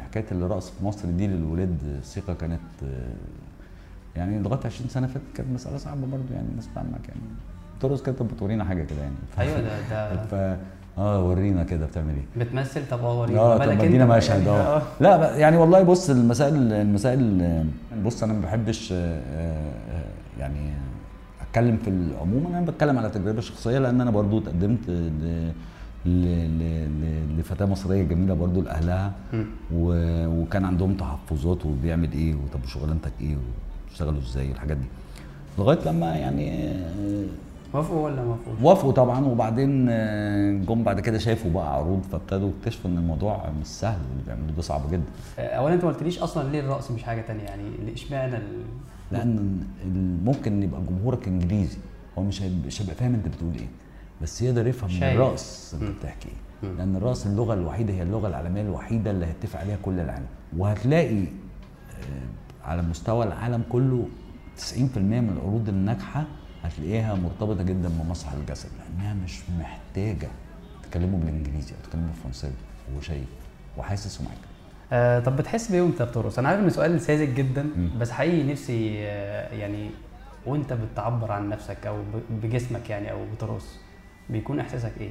حكاية 0.06 0.26
الرقص 0.32 0.70
في 0.70 0.86
مصر 0.86 1.10
دي 1.10 1.28
للولاد 1.28 1.78
الصيغه 2.00 2.34
كانت 2.34 2.60
آه، 2.84 3.14
يعني 4.16 4.40
لغاية 4.40 4.60
20 4.66 4.90
سنة 4.90 5.08
فاتت 5.08 5.26
كانت 5.36 5.50
مسألة 5.54 5.78
صعبة 5.78 6.08
برضو 6.08 6.34
يعني 6.34 6.48
الناس 6.52 6.68
فاهمك 6.76 7.10
يعني. 7.10 7.22
ترقص 7.82 8.02
كده 8.02 8.16
طب 8.16 8.28
بتورينا 8.28 8.64
حاجة 8.64 8.84
كده 8.84 9.02
يعني. 9.02 9.16
أيوه 9.40 9.60
ده 9.62 9.82
ده 9.90 10.24
ف 10.56 10.58
آه 10.98 11.26
ورينا 11.30 11.64
كده 11.64 11.86
بتعمل 11.86 12.14
إيه. 12.14 12.46
بتمثل؟ 12.46 12.82
طب 12.92 13.00
آه 13.00 13.20
وريني 13.22 13.40
آه 13.40 13.58
طب 13.58 13.70
ادينا 13.70 14.06
مشهد 14.06 14.48
آه. 14.48 14.82
لا 15.00 15.38
يعني 15.38 15.58
والله 15.58 15.84
بص 15.84 16.10
المسائل 16.10 16.74
المسائل 16.74 17.66
بص 18.06 18.24
أنا 18.24 18.34
ما 18.34 18.42
بحبش 18.42 18.92
آه، 18.92 19.22
آه، 19.36 20.04
يعني 20.40 20.72
اتكلم 21.52 21.78
في 21.78 21.90
العموم 21.90 22.48
أنا 22.48 22.62
بتكلم 22.66 22.98
على 22.98 23.10
تجربة 23.10 23.42
شخصية 23.42 23.80
لأن 23.80 24.02
أنا 24.02 24.12
برضو 24.12 24.38
اتقدمت 24.40 24.90
ل- 24.90 25.52
ل- 26.06 26.10
ل- 26.60 26.88
ل- 27.02 27.40
لفتاة 27.40 27.66
مصرية 27.66 28.04
جميلة 28.04 28.34
برضو 28.34 28.62
لأهلها. 28.62 29.12
و- 29.74 30.28
وكان 30.42 30.66
عندهم 30.66 30.94
تحفظات 30.94 31.66
وبيعمل 31.66 32.12
إيه 32.12 32.36
وطب 32.36 32.64
وشغلانتك 32.64 33.12
إيه 33.22 33.36
وبتشتغلوا 33.88 34.20
إزاي 34.20 34.52
الحاجات 34.52 34.78
دي. 34.78 34.86
لغاية 35.60 35.80
لما 35.86 36.16
يعني 36.16 36.68
آه، 36.72 37.26
وافقوا 37.74 38.06
ولا 38.06 38.16
ما 38.16 38.28
وافقوش؟ 38.32 38.56
وافقوا 38.62 38.92
طبعا. 38.92 39.26
وبعدين 39.26 39.88
آه، 39.90 40.52
جم 40.52 40.84
بعد 40.84 41.00
كده 41.00 41.18
شافوا 41.18 41.52
بقى 41.52 41.76
عروض 41.76 42.02
فابتدوا 42.12 42.50
يكتشفوا 42.50 42.92
إن 42.92 42.98
الموضوع 42.98 43.50
مش 43.62 43.68
سهل 43.68 44.00
واللي 44.10 44.24
بيعملوه 44.26 44.56
ده 44.56 44.62
صعب 44.62 44.92
جدا. 44.92 45.04
آه، 45.40 45.48
اولا 45.56 45.74
أنت 45.74 45.84
ما 45.84 45.90
قلتليش 45.92 46.20
أصلا 46.20 46.52
ليه 46.52 46.60
الرقص 46.60 46.92
مش 46.92 47.04
حاجة 47.04 47.22
تانية؟ 47.22 47.44
يعني 47.44 47.64
اشمعنى 47.94 48.38
ال... 48.38 48.44
لأن 49.12 49.64
ممكن 50.26 50.64
يبقى 50.64 50.82
جمهورك 50.90 51.28
إنجليزي. 51.28 51.78
هو 52.18 52.24
مش 52.24 52.42
هيبقى, 52.42 52.68
مش 52.68 52.82
هيبقى 52.82 52.96
فاهم 52.96 53.14
أنت 53.14 53.28
بتقول 53.28 53.54
إيه. 53.56 53.68
بس 54.22 54.42
يقدر 54.42 54.68
يفهم 54.68 54.90
من. 54.92 55.04
الرقص 55.04 55.74
أنت. 55.74 55.84
بتحكي. 55.84 56.30
إيه. 56.64 56.70
لأن 56.72 56.96
الرقص 56.96 57.26
اللغة 57.26 57.54
الوحيدة 57.54 57.94
هي 57.94 58.04
اللغة 58.04 58.28
العالمية 58.28 58.62
الوحيدة 58.62 59.12
اللي 59.12 59.26
هيتفق 59.26 59.60
عليها 59.60 59.78
كل 59.82 60.00
العالم. 60.00 60.26
وهتلاقي 60.58 61.24
آه، 61.24 62.66
على 62.70 62.82
مستوى 62.82 63.26
العالم 63.26 63.64
كله 63.70 64.08
90% 64.58 65.22
من 65.22 65.30
العروض 65.38 65.70
الناجحة 65.70 66.24
هتلاقيها 66.64 67.16
مرتبطة 67.16 67.64
جدا 67.64 67.90
بمسرح 67.90 68.34
الجسد. 68.34 68.70
لأنها 68.80 69.14
مش 69.14 69.40
محتاجة 69.60 70.28
تكلموا 70.92 71.20
بالإنجليزي 71.20 71.72
أو 71.72 71.90
تكلموا 71.90 72.08
بالفرنساوي. 72.08 72.54
هو 72.96 73.02
شايف 73.02 73.28
وحاسس 73.78 74.22
ومعاك. 74.22 74.38
آه 74.92 75.20
طب 75.20 75.36
بتحس 75.38 75.72
بإيه 75.72 75.82
وأنت 75.82 76.02
بترقص؟ 76.02 76.40
أنا 76.40 76.50
عارف 76.50 76.60
إن 76.60 76.70
سؤال 76.70 77.02
ساذج 77.02 77.36
جدا. 77.36 77.70
بس 78.00 78.12
حقيقي 78.12 78.52
نفسي 78.52 78.98
آه 79.08 79.54
يعني 79.56 79.90
وأنت 80.46 80.74
بتعبر 80.74 81.32
عن 81.32 81.50
نفسك 81.50 81.88
أو 81.88 81.98
بجسمك 82.44 82.90
يعني 82.90 83.12
أو 83.12 83.26
بترقص 83.36 83.78
بيكون 84.30 84.60
إحساسك 84.60 84.92
إيه؟ 85.00 85.10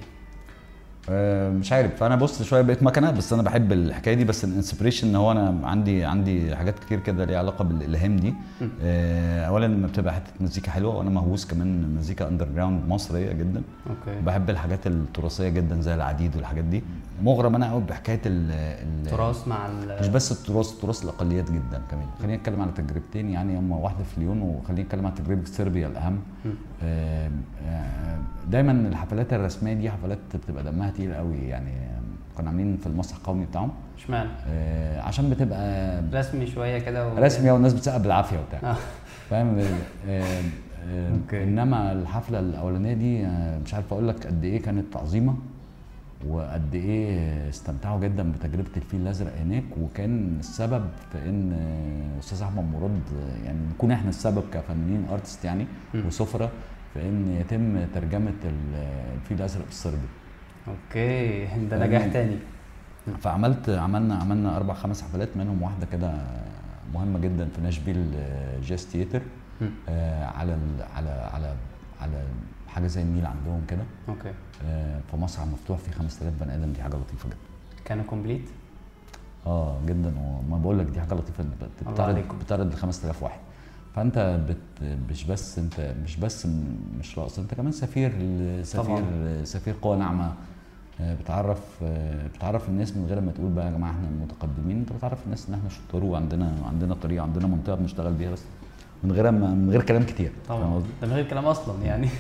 آه، 1.11 1.50
مش 1.50 1.73
عارف. 1.73 1.95
فأنا 1.97 2.16
بص 2.16 2.42
شوية 2.42 2.62
بقيت 2.62 2.83
مكنه 2.83 3.11
بس 3.11 3.33
أنا 3.33 3.42
بحب 3.42 3.73
الحكاية 3.73 4.14
دي 4.14 4.25
بس 4.25 4.45
ال 4.45 4.50
inspiration 4.50 5.09
إن 5.09 5.16
هو 5.16 5.33
أنا 5.33 5.61
عندي 5.69 6.04
عندي 6.04 6.57
حاجات 6.57 6.78
كتير 6.78 7.00
كده 7.00 7.25
ليها 7.25 7.38
علاقة 7.38 7.64
بالإلهام 7.64 8.16
دي. 8.16 8.35
آه، 8.83 9.45
اولا 9.45 9.66
لما 9.66 9.87
بتبقى 9.87 10.14
حتة 10.14 10.30
مزيكا 10.40 10.71
حلوة 10.71 10.97
وأنا 10.97 11.11
مهووس 11.11 11.47
كمان 11.47 11.95
مزيكا 11.99 12.28
underground 12.28 12.88
مصرية 12.88 13.33
جدا. 13.33 13.62
okay. 13.90 14.21
بحب 14.21 14.50
الحاجات 14.50 14.87
التراثية 14.87 15.49
جدا 15.49 15.80
زي 15.80 15.95
العديد 15.95 16.37
والحاجات 16.37 16.64
دي. 16.64 16.83
مغرم 17.23 17.54
أنا 17.54 17.71
قوي 17.73 17.83
بحكاية 17.83 18.21
ال 18.26 18.50
ال- 18.52 19.11
تراث 19.11 19.49
مع 19.49 19.66
ال 19.66 19.97
مش 20.00 20.09
بس 20.09 20.33
التراث 20.33 20.73
التراث 20.73 21.04
الأقليات 21.04 21.50
جدا 21.50 21.83
كمان. 21.90 22.07
خلينا 22.23 22.37
نتكلم 22.37 22.62
على 22.62 22.71
تجربتين 22.73 23.30
يعني 23.30 23.59
هم 23.59 23.73
واحدة 23.73 24.04
في 24.04 24.21
ليون 24.21 24.42
وخلينا 24.42 24.83
نتكلم 24.83 25.07
على 25.07 25.14
تجربة 25.14 25.45
صربيا 25.45 25.87
الأهم. 25.87 26.19
دايما 28.50 28.72
الحفلات 28.72 29.32
الرسمية 29.32 29.75
دي 29.75 29.90
حفلات 29.90 30.18
بتبقى 30.34 30.64
دمها 30.64 30.90
تقيل 30.90 31.14
قوي 31.14 31.37
يعني 31.37 31.72
كنا 32.37 32.49
عاملين 32.50 32.76
في 32.76 32.87
المسرح 32.87 33.16
القومي 33.16 33.44
بتاعهم 33.44 33.70
اشمعنى؟ 33.99 34.28
آه، 34.49 35.00
عشان 35.02 35.30
بتبقى 35.30 36.00
رسمي 36.12 36.46
شوية 36.46 36.78
كده 36.78 37.08
و... 37.08 37.18
رسمي 37.18 37.50
والناس 37.50 37.75
بتسقف 37.75 38.00
بالعافية 38.00 38.38
وبتاع 38.38 38.70
آه. 38.70 38.76
فاهم 39.30 39.58
آم، 40.08 40.44
okay. 41.25 41.42
إنما 41.42 41.92
الحفلة 41.92 42.38
الأولانية 42.38 42.92
دي 42.94 43.26
آه، 43.26 43.58
مش 43.58 43.75
عارف 43.75 43.92
أقول 43.92 44.08
لك 44.08 44.26
قد 44.26 44.44
إيه 44.44 44.62
كانت 44.62 44.96
عظيمة 44.96 45.34
وقد 46.29 46.75
إيه 46.75 47.49
استمتعوا 47.49 48.00
جدا 48.00 48.33
بتجربة 48.33 48.71
الفيل 48.77 49.00
الأزرق 49.00 49.33
هناك 49.37 49.65
وكان 49.81 50.37
السبب 50.39 50.85
في 51.12 51.19
إن 51.29 51.53
أستاذ 52.19 52.43
أحمد 52.43 52.65
مراد 52.65 53.00
يعني 53.45 53.59
نكون 53.75 53.91
إحنا 53.91 54.09
السبب 54.09 54.45
كفنانين 54.53 55.07
artist 55.12 55.45
يعني. 55.45 55.67
وسفرة 55.95 56.50
في 56.95 57.00
إن 57.09 57.37
يتم 57.41 57.85
ترجمة 57.95 58.33
ال- 58.45 58.89
الفيل 59.17 59.39
الأزرق 59.39 59.65
بالصربي 59.67 60.09
okay 60.69 61.45
ده؟ 61.71 61.87
نجاح 61.87 62.07
تاني 62.07 62.37
فعملت 63.21 63.69
عملنا 63.69 64.15
عملنا 64.15 64.57
أربع 64.57 64.75
خمس 64.75 65.03
حفلات 65.03 65.29
منهم 65.37 65.62
واحدة 65.62 65.87
كده 65.93 66.12
مهمة 66.95 67.19
جدا 67.19 67.49
في 67.57 67.61
Nišville 67.61 68.12
Jazz 68.62 68.87
Theatre. 68.87 69.23
آه، 69.89 70.25
على 70.25 70.59
على 70.97 71.11
على 71.11 71.55
على 72.00 72.23
حاجة 72.69 72.87
زي 72.87 73.02
النيل 73.02 73.26
عندهم 73.26 73.62
كده. 73.69 73.83
okay. 74.09 74.33
آه، 74.64 75.00
في 75.11 75.16
مسرح 75.16 75.47
مفتوح 75.47 75.78
فيه 75.78 75.92
5000 75.92 76.33
بني 76.40 76.54
آدم 76.54 76.73
دي 76.73 76.83
حاجة 76.83 76.97
لطيفة 76.97 77.28
جدا. 77.28 77.37
كانوا 77.85 78.04
complete؟ 78.04 78.49
آه 79.47 79.78
جدا. 79.87 80.14
وما 80.19 80.59
بقول 80.59 80.78
لك 80.78 80.87
دي 80.87 81.00
حاجة 81.00 81.14
لطيفة 81.14 81.45
الله 81.45 81.92
بتعرض. 81.92 82.23
بتعرض 82.45 82.73
ل 82.73 82.76
5000 82.76 83.23
واحد. 83.23 83.40
فأنت 83.95 84.40
بت 84.49 84.83
مش 85.11 85.25
بس 85.25 85.59
أنت 85.59 85.95
مش 86.04 86.16
بس 86.16 86.47
مش 87.00 87.19
رقص 87.19 87.38
أنت 87.38 87.54
كمان 87.54 87.73
سفير 87.73 88.12
سفير 88.62 89.04
سفير 89.45 89.75
قوى 89.83 89.97
ناعمة. 89.97 90.35
آه، 91.00 91.14
بتعرف 91.14 91.59
آه، 91.83 92.26
بتعرف 92.26 92.69
الناس 92.69 92.97
من 92.97 93.07
غير 93.07 93.21
ما 93.21 93.33
تقول 93.33 93.50
بقى 93.52 93.66
يا 93.66 93.71
جماعة 93.71 93.90
إحنا 93.90 94.09
متقدمين. 94.23 94.76
أنت 94.78 94.92
بتعرف 94.92 95.25
الناس 95.25 95.49
إن 95.49 95.54
إحنا 95.54 95.69
شطار 95.69 96.04
وعندنا 96.04 96.54
عندنا 96.66 96.95
طريقة 96.95 97.23
عندنا 97.23 97.47
منطقة 97.47 97.75
بنشتغل 97.75 98.12
بيها 98.14 98.30
بس. 98.30 98.42
من 99.04 99.12
غير 99.12 99.30
من 99.30 99.71
غير 99.71 99.83
كلام 99.83 100.02
كتير. 100.02 100.33
طبعا؟ 100.49 100.83
ده 101.02 101.07
من 101.09 101.12
غير 101.14 101.25
كلام 101.25 101.45
أصلا 101.45 101.85
يعني. 101.85 102.09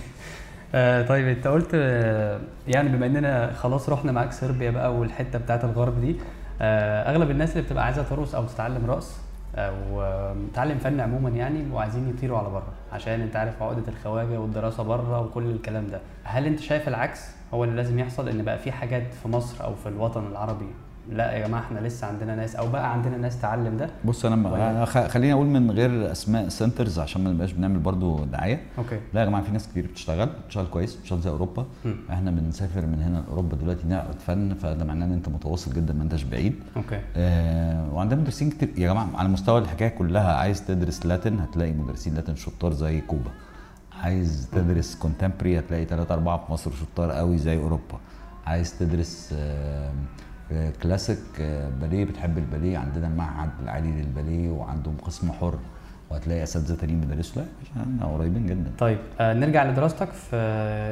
آه 0.74 1.02
طيب 1.02 1.28
أنت 1.28 1.46
قلت 1.46 1.70
آه، 1.74 2.40
يعني 2.68 2.88
بما 2.88 3.06
إننا 3.06 3.52
خلاص 3.52 3.88
رحنا 3.88 4.12
معاك 4.12 4.32
صربيا 4.32 4.70
بقى 4.70 4.94
والحتة 4.94 5.38
بتاعت 5.38 5.64
الغرب 5.64 6.00
دي 6.00 6.16
آه 6.62 7.10
أغلب 7.10 7.30
الناس 7.30 7.52
اللي 7.52 7.62
بتبقى 7.62 7.84
عايزة 7.84 8.02
ترقص 8.02 8.34
أو 8.34 8.44
تتعلم 8.46 8.86
رقص 8.86 9.16
أو 9.56 10.02
آه، 10.02 10.36
تتعلم 10.52 10.78
فن 10.78 11.00
عموما 11.00 11.30
يعني 11.30 11.72
وعايزين 11.72 12.08
يطيروا 12.08 12.38
على 12.38 12.48
بره 12.50 12.72
عشان 12.92 13.20
أنت 13.20 13.36
عارف 13.36 13.62
عقدة 13.62 13.82
الخواجة 13.88 14.40
والدراسة 14.40 14.82
بره 14.82 15.20
وكل 15.20 15.50
الكلام 15.50 15.86
ده. 15.86 16.00
هل 16.24 16.46
أنت 16.46 16.60
شايف 16.60 16.88
العكس؟ 16.88 17.20
هو 17.54 17.64
اللي 17.64 17.76
لازم 17.76 17.98
يحصل 17.98 18.28
إن 18.28 18.42
بقى 18.44 18.58
في 18.58 18.72
حاجات 18.72 19.14
في 19.22 19.28
مصر 19.28 19.64
أو 19.64 19.74
في 19.74 19.88
الوطن 19.88 20.26
العربي 20.26 20.66
لا 21.08 21.32
يا 21.32 21.46
جماعة 21.46 21.60
إحنا 21.60 21.78
لسه 21.78 22.06
عندنا 22.06 22.36
ناس 22.36 22.56
أو 22.56 22.68
بقى 22.68 22.92
عندنا 22.92 23.16
ناس 23.16 23.40
تعلم 23.40 23.76
ده. 23.76 23.90
بص 24.04 24.24
أنا 24.24 24.50
ولا- 24.50 24.84
خليني 24.84 25.32
أقول 25.32 25.46
من 25.46 25.70
غير 25.70 26.12
أسماء 26.12 26.48
centers 26.48 26.98
عشان 26.98 27.24
ما 27.24 27.30
نبقاش 27.30 27.52
بنعمل 27.52 27.78
برضو 27.78 28.24
دعاية. 28.24 28.60
okay. 28.78 29.00
لا 29.14 29.20
يا 29.20 29.26
جماعة 29.26 29.42
في 29.44 29.52
ناس 29.52 29.68
كتير 29.68 29.86
بتشتغل 29.86 30.28
بتشتغل 30.46 30.66
كويس 30.66 30.96
بتشتغل 30.96 31.20
زي 31.20 31.30
أوروبا. 31.30 31.66
مم. 31.84 31.94
إحنا 32.10 32.30
بنسافر 32.30 32.86
من 32.86 33.02
هنا 33.02 33.18
لأوروبا 33.18 33.56
دلوقتي 33.56 33.86
نعرض 33.88 34.20
فن 34.20 34.54
فده 34.54 34.84
معناه 34.84 35.06
إن 35.06 35.12
أنت 35.12 35.28
متواصل 35.28 35.72
جدا 35.72 35.94
ما 35.94 36.02
أنتش 36.02 36.22
بعيد. 36.22 36.54
okay. 36.76 37.00
آه 37.16 37.94
وعندنا 37.94 38.20
مدرسين 38.20 38.50
كتير. 38.50 38.68
يا 38.78 38.88
جماعة 38.92 39.08
على 39.14 39.28
مستوى 39.28 39.58
الحكاية 39.58 39.88
كلها 39.88 40.32
عايز 40.36 40.66
تدرس 40.66 41.06
Latin 41.06 41.38
هتلاقي 41.40 41.72
مدرسين 41.72 42.14
Latin 42.14 42.36
شطار 42.36 42.72
زي 42.72 43.00
كوبا. 43.00 43.30
عايز 44.02 44.48
تدرس 44.52 44.94
contemporary 44.94 45.58
هتلاقي 45.58 45.84
ثلاثة 45.84 46.14
أربعة 46.14 46.44
في 46.46 46.52
مصر 46.52 46.70
شطار 46.72 47.10
قوي 47.12 47.38
زي 47.38 47.56
أوروبا. 47.58 47.98
عايز 48.46 48.78
تدرس 48.78 49.34
آه، 49.38 49.92
كلاسيك 50.82 51.18
آه، 51.40 51.68
باليه 51.80 52.04
بتحب 52.04 52.38
الباليه 52.38 52.78
عندنا 52.78 53.06
المعهد 53.06 53.50
العالي 53.62 53.90
للباليه 54.02 54.50
وعندهم 54.50 54.94
قسم 55.02 55.32
حر 55.32 55.54
وهتلاقي 56.10 56.42
أساتذة 56.42 56.74
تانيين 56.74 57.00
بيدرسوا 57.00 57.42
لا 57.42 57.48
إحنا 57.82 58.06
قريبين 58.06 58.46
جدا 58.46 58.70
طيب 58.78 58.98
آه 59.20 59.34
نرجع 59.34 59.64
لدراستك 59.64 60.10
في 60.12 60.36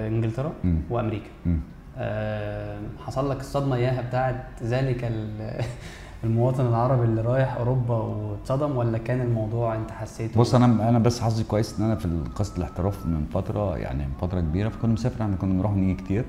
إنجلترا 0.08 0.52
مم. 0.64 0.78
وأمريكا 0.90 1.28
مم. 1.46 1.60
آه 1.98 2.78
حصل 3.06 3.30
لك 3.30 3.40
الصدمة 3.40 3.76
اياها 3.76 4.02
بتاعت 4.02 4.44
ذلك 4.62 5.04
ال- 5.04 5.64
المواطن 6.24 6.66
العربي 6.66 7.04
اللي 7.04 7.20
رايح 7.20 7.56
أوروبا 7.56 7.94
واتصدم 7.94 8.76
ولا 8.76 8.98
كان 8.98 9.20
الموضوع 9.20 9.74
أنت 9.76 9.90
حسيته 9.90 10.40
بص 10.40 10.54
أنا 10.54 10.88
أنا 10.88 10.98
بس 10.98 11.20
حظي 11.20 11.44
كويس 11.44 11.78
إن 11.80 11.84
أنا 11.84 11.94
في 11.94 12.24
قصة 12.34 12.56
الاحتراف 12.56 13.06
من 13.06 13.26
فترة 13.34 13.76
يعني 13.78 14.02
من 14.06 14.12
فترة 14.20 14.40
كبيرة 14.40 14.68
فكنا 14.68 14.92
مسافر 14.92 15.22
إحنا 15.22 15.36
كنا 15.36 15.52
بنروح 15.52 15.72
ونيجي 15.72 15.94
كتير. 16.02 16.24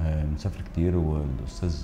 آه، 0.00 0.24
مسافر 0.34 0.60
كتير 0.72 0.96
والأستاذ 0.96 1.76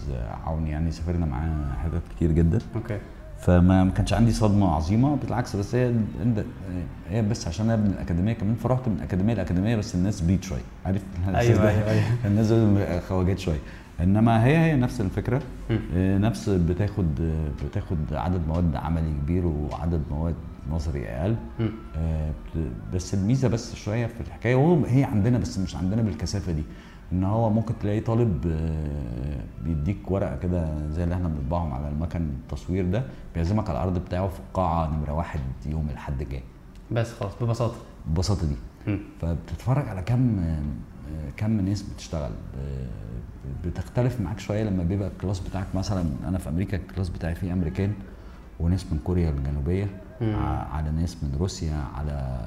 عون 0.47 0.67
يعني 0.67 0.91
سافرنا 0.91 1.27
معاه 1.27 1.75
حاجات 1.83 2.03
كتير 2.17 2.33
جدا. 2.33 2.59
أوكي. 2.77 2.99
فما 3.39 3.85
ما 3.85 3.91
كانش 3.91 4.13
عندي 4.13 4.33
صدمة 4.33 4.75
عظيمة 4.75 5.17
بالعكس 5.17 5.57
بس 5.57 5.75
هي 5.75 5.95
انت 6.23 6.45
هي 7.11 7.23
بس 7.23 7.49
عشان 7.49 7.71
أنا 7.71 7.83
من 7.83 7.91
الأكاديمية 7.91 8.33
كمان 8.33 8.55
فرحت 8.55 8.89
من 8.89 8.97
الأكاديمية 8.97 9.35
لأكاديمية 9.35 9.77
بس 9.77 9.95
الناس 9.95 10.21
بيت 10.21 10.45
شوية. 10.45 10.61
عارف؟ 10.87 11.03
الإحساس 11.29 11.59
أيوه؟ 11.59 11.71
أيوه 11.71 11.91
أيوه. 11.91 12.05
الناس 12.27 12.53
خواجات 13.09 13.39
شوية. 13.39 13.59
إنما 14.01 14.45
هي 14.45 14.59
هي 14.59 14.77
نفس 14.77 15.01
الفكرة. 15.01 15.43
آه، 15.95 16.19
نفس 16.19 16.49
بتاخد 16.49 17.21
آه، 17.21 17.67
بتاخد 17.67 17.97
عدد 18.13 18.41
مواد 18.49 18.77
عملي 18.77 19.13
كبير 19.23 19.47
وعدد 19.47 20.03
مواد 20.11 20.35
نظري 20.71 21.09
أقل. 21.09 21.37
آه، 21.97 22.31
بس 22.95 23.15
الميزة 23.15 23.49
بس 23.49 23.75
شوية 23.75 24.07
في 24.07 24.21
الحكاية 24.21 24.55
وهو 24.55 24.85
هي 24.85 25.05
عندنا 25.05 25.39
بس 25.39 25.59
مش 25.59 25.77
عندنا 25.77 26.03
بالكثافة 26.03 26.53
دي. 26.53 26.63
إن 27.13 27.25
هو 27.25 27.51
ممكن 27.51 27.75
تلاقي 27.79 28.01
طالب 28.01 28.47
آه، 28.47 29.41
بيديك 29.65 30.11
ورقة 30.11 30.37
كده 30.37 30.89
زي 30.89 31.05
اللي 31.05 31.15
إحنا 31.15 31.29
بنطبعهم 31.29 31.73
على 31.73 31.89
المكن 31.89 32.21
التصوير 32.43 32.87
ده 32.87 33.05
بيعزمك 33.35 33.71
على 33.71 33.79
العرض 33.79 33.99
بتاعه 33.99 34.29
في 34.29 34.39
القاعه 34.41 34.97
نمرة 34.97 35.13
واحد 35.13 35.41
يوم 35.67 35.89
الأحد 35.91 36.21
الجاي. 36.21 36.43
بس 36.91 37.13
خلاص 37.13 37.33
ببساطة. 37.43 37.75
ببساطة 38.07 38.47
دي. 38.47 38.57
فبتتفرج 39.21 39.89
على 39.89 40.03
كم 40.03 40.39
آه، 40.39 40.61
كم 41.37 41.61
ناس 41.61 41.83
بتشتغل. 41.83 42.31
آه، 42.59 42.87
بتختلف 43.65 44.21
معاك 44.21 44.39
شوية 44.39 44.65
لما 44.65 44.83
بيبقى 44.85 45.09
ال 45.09 45.14
class 45.14 45.41
بتاعك 45.41 45.67
مثلا 45.75 46.05
أنا 46.29 46.39
في 46.39 46.49
أمريكا 46.49 46.77
ال 46.77 46.82
class 46.82 47.09
بتاعي 47.09 47.35
فيه 47.35 47.53
أمريكان 47.53 47.93
وناس 48.61 48.87
من 48.93 48.99
كوريا 49.05 49.31
الجنوبية 49.31 49.87
على 50.73 50.91
ناس 50.91 51.17
من 51.25 51.37
روسيا 51.39 51.75
على 51.95 52.41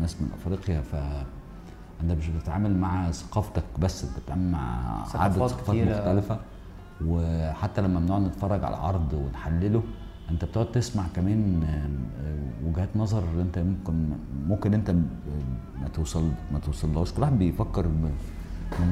ناس 0.00 0.22
من 0.22 0.28
أفريقيا 0.34 0.80
ف 0.80 0.96
انت 2.02 2.12
مش 2.12 2.28
بتتعامل 2.28 2.76
مع 2.78 3.10
ثقافتك 3.10 3.64
بس 3.78 4.04
انت 4.04 4.18
بتتعامل 4.18 4.50
مع 4.50 4.80
عدد 5.14 5.34
ثقافات. 5.46 5.76
مختلفة. 5.76 6.38
وحتى 7.06 7.80
لما 7.82 8.00
بنقعد 8.00 8.22
نتفرج 8.22 8.64
على 8.64 8.74
العرض 8.76 9.12
ونحلله 9.12 9.82
انت 10.30 10.44
بتقعد 10.44 10.72
تسمع 10.72 11.04
كمان 11.16 11.62
آه، 11.64 12.66
وجهات 12.68 12.88
نظر 12.96 13.22
انت 13.40 13.58
ممكن 13.58 14.08
ممكن 14.48 14.74
انت 14.74 14.90
م- 14.90 15.06
ما 15.82 15.88
توصل 15.88 16.30
ما 16.52 16.58
توصلهاش. 16.58 17.12
كل 17.12 17.22
واحد 17.22 17.38
بيفكر 17.38 17.86
من 17.88 18.12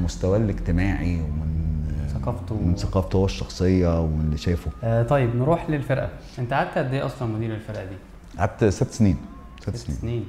مستواه 0.03 0.37
الاجتماعي 0.37 1.21
ومن 1.21 1.85
ثقافته. 2.13 2.55
من 2.55 2.75
ثقافته 2.75 3.17
هو 3.17 3.25
الشخصية 3.25 4.01
ومن 4.01 4.21
اللي 4.21 4.37
شايفه. 4.37 4.71
آه 4.83 5.03
طيب 5.03 5.35
نروح 5.35 5.69
للفرقة. 5.69 6.09
انت 6.39 6.53
قعدت 6.53 6.77
قد 6.77 6.93
إيه 6.93 7.05
أصلا 7.05 7.33
مدير 7.35 7.55
الفرقة 7.55 7.85
دي؟ 7.85 7.95
قعدت 8.39 8.63
ست 8.65 8.91
سنين. 8.91 9.17
ست 9.61 9.69
ست 9.75 9.85
سنين. 9.87 9.97
سنين. 9.97 10.25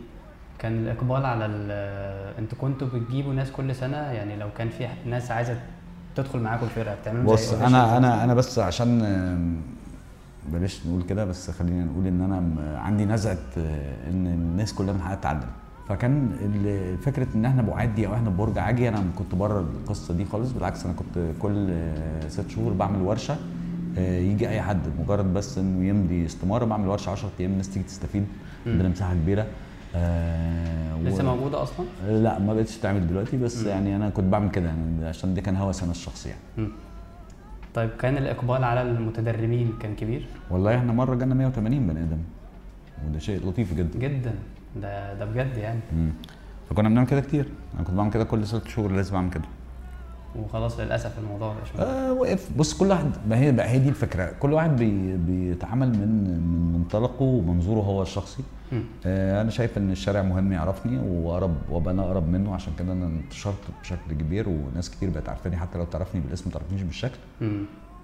كان 0.59 0.73
الإقبال 0.73 1.25
على 1.27 1.47
ال- 1.47 2.35
أنتوا 2.39 2.59
كنتوا 2.59 2.89
بتجيبوا 2.95 3.35
ناس 3.35 3.51
كل 3.51 3.75
سنة؟ 3.75 3.97
يعني 3.97 4.37
لو 4.37 4.49
كان 4.59 4.69
في 4.69 4.89
ناس 5.07 5.31
عايزة 5.31 5.61
تدخل 6.17 6.39
معاكم 6.39 6.65
الفرقه 6.65 6.95
بتعملوا 7.03 7.33
بص 7.33 7.53
أنا 7.53 7.97
أنا 7.97 8.25
أنا 8.25 8.35
بس 8.35 8.59
عشان 8.59 9.03
بلاش 10.53 10.87
نقول 10.87 11.03
كده 11.03 11.25
بس 11.25 11.51
خلينا 11.51 11.85
نقول 11.85 12.07
إن 12.07 12.21
أنا 12.21 12.43
عندي 12.79 13.05
نزعة 13.05 13.39
آه، 13.59 14.11
إن 14.11 14.27
الناس 14.27 14.75
كلها 14.75 14.93
من 14.95 15.01
حقها 15.01 15.15
تتعلم. 15.15 15.41
فكان 15.89 16.31
فكرة 17.03 17.27
إن 17.35 17.45
إحنا 17.45 17.63
بعدي 17.63 18.07
أو 18.07 18.15
إحنا 18.15 18.31
برج 18.31 18.59
عاجي 18.59 18.89
أنا 18.89 19.05
كنت 19.19 19.35
بره 19.35 19.61
القصة 19.61 20.15
دي 20.15 20.25
خالص 20.25 20.53
بالعكس 20.53 20.85
أنا 20.85 20.95
كنت 20.95 21.33
كل 21.39 21.67
آه، 21.71 22.29
ست 22.29 22.51
شهور 22.51 22.73
بعمل 22.73 23.03
ورشة 23.03 23.37
آه، 23.99 24.19
يجي 24.19 24.49
أي 24.49 24.63
حد 24.63 24.81
مجرد 25.05 25.35
بس 25.35 25.59
إنه 25.59 25.85
يمضي 25.89 26.27
استمارة 26.27 26.65
بعمل 26.65 26.89
ورشة 26.89 27.11
10 27.11 27.31
أيام 27.41 27.51
الناس 27.53 27.71
تيجي 27.71 27.85
تستفيد 27.85 28.27
عندنا 28.67 28.89
مساحة 28.89 29.15
كبيرة. 29.15 29.47
آه، 29.97 30.99
لسه 31.03 31.25
و- 31.33 31.37
موجودة 31.37 31.63
أصلا؟ 31.63 31.87
لا 32.09 32.39
ما 32.39 32.55
بقتش 32.55 32.77
تعمل 32.79 33.07
دلوقتي 33.07 33.37
بس 33.37 33.65
يعني 33.65 33.97
أنا 33.97 34.11
كنت 34.11 34.25
بعمل 34.33 34.51
كده 34.51 34.67
يعني 34.67 35.07
عشان 35.07 35.35
ده 35.35 35.41
كان 35.41 35.57
هوس 35.57 35.83
أنا 35.83 35.91
الشخصي 35.93 36.29
يعني. 36.29 36.69
طيب 37.75 37.91
كان 37.99 38.17
الإقبال 38.17 38.65
على 38.65 38.83
المتدربين 38.83 39.73
كان 39.81 39.95
كبير؟ 39.95 40.27
والله 40.51 40.77
إحنا 40.79 40.93
مرة 40.93 41.15
جالنا 41.15 41.35
180 41.35 41.87
بني 41.87 42.01
آدم 42.03 42.19
وده 43.09 43.19
شيء 43.19 43.49
لطيف 43.49 43.75
جدا. 43.75 43.99
جدا. 43.99 44.35
ده 44.83 45.15
ده 45.15 45.25
بجد 45.25 45.57
يعني. 45.57 45.81
مم. 45.93 46.11
فكنا 46.71 46.89
بنعمل 46.89 47.07
كده 47.07 47.21
كتير. 47.21 47.49
أنا 47.75 47.83
كنت 47.85 47.95
بعمل 47.97 48.11
كده 48.13 48.25
كل 48.25 48.47
ست 48.47 48.69
شهور 48.69 48.93
لازم 48.93 49.17
أعمل 49.17 49.31
كده. 49.31 49.45
وخلاص 50.45 50.81
للأسف 50.81 51.19
الموضوع 51.19 51.55
مش. 51.63 51.81
آه 51.81 52.13
وقف. 52.13 52.49
بص 52.57 52.75
كل 52.75 52.87
واحد 52.87 53.11
ما 53.29 53.39
هي 53.39 53.53
بقى 53.53 53.69
هي 53.69 53.79
دي 53.79 53.89
الفكرة. 53.89 54.33
كل 54.41 54.53
واحد 54.53 54.77
بي 54.77 55.17
بيتعامل 55.17 55.89
من 55.89 56.09
من 56.25 56.73
منطلقه 56.73 57.23
ومنظوره 57.23 57.81
هو 57.81 58.03
الشخصي. 58.03 58.43
آه 59.07 59.43
أنا 59.43 59.51
شايف 59.51 59.79
إن 59.79 59.91
الشارع 59.91 60.23
مهم 60.23 60.53
يعرفني 60.53 60.99
واقرب 60.99 61.55
وأبقى 61.71 61.95
أنا 61.95 62.03
أقرب 62.03 62.29
منه 62.29 62.55
عشان 62.55 62.73
كده 62.79 62.93
أنا 62.93 63.07
انتشرت 63.07 63.55
بشكل 63.83 64.11
كبير 64.13 64.49
وناس 64.49 64.91
كتير 64.91 65.11
بقت 65.11 65.29
عارفاني 65.29 65.57
حتى 65.57 65.79
لو 65.79 65.85
تعرفني 65.85 66.21
بالاسم 66.21 66.45
ما 66.47 66.53
تعرفنيش 66.53 66.83
بالشكل. 66.83 67.19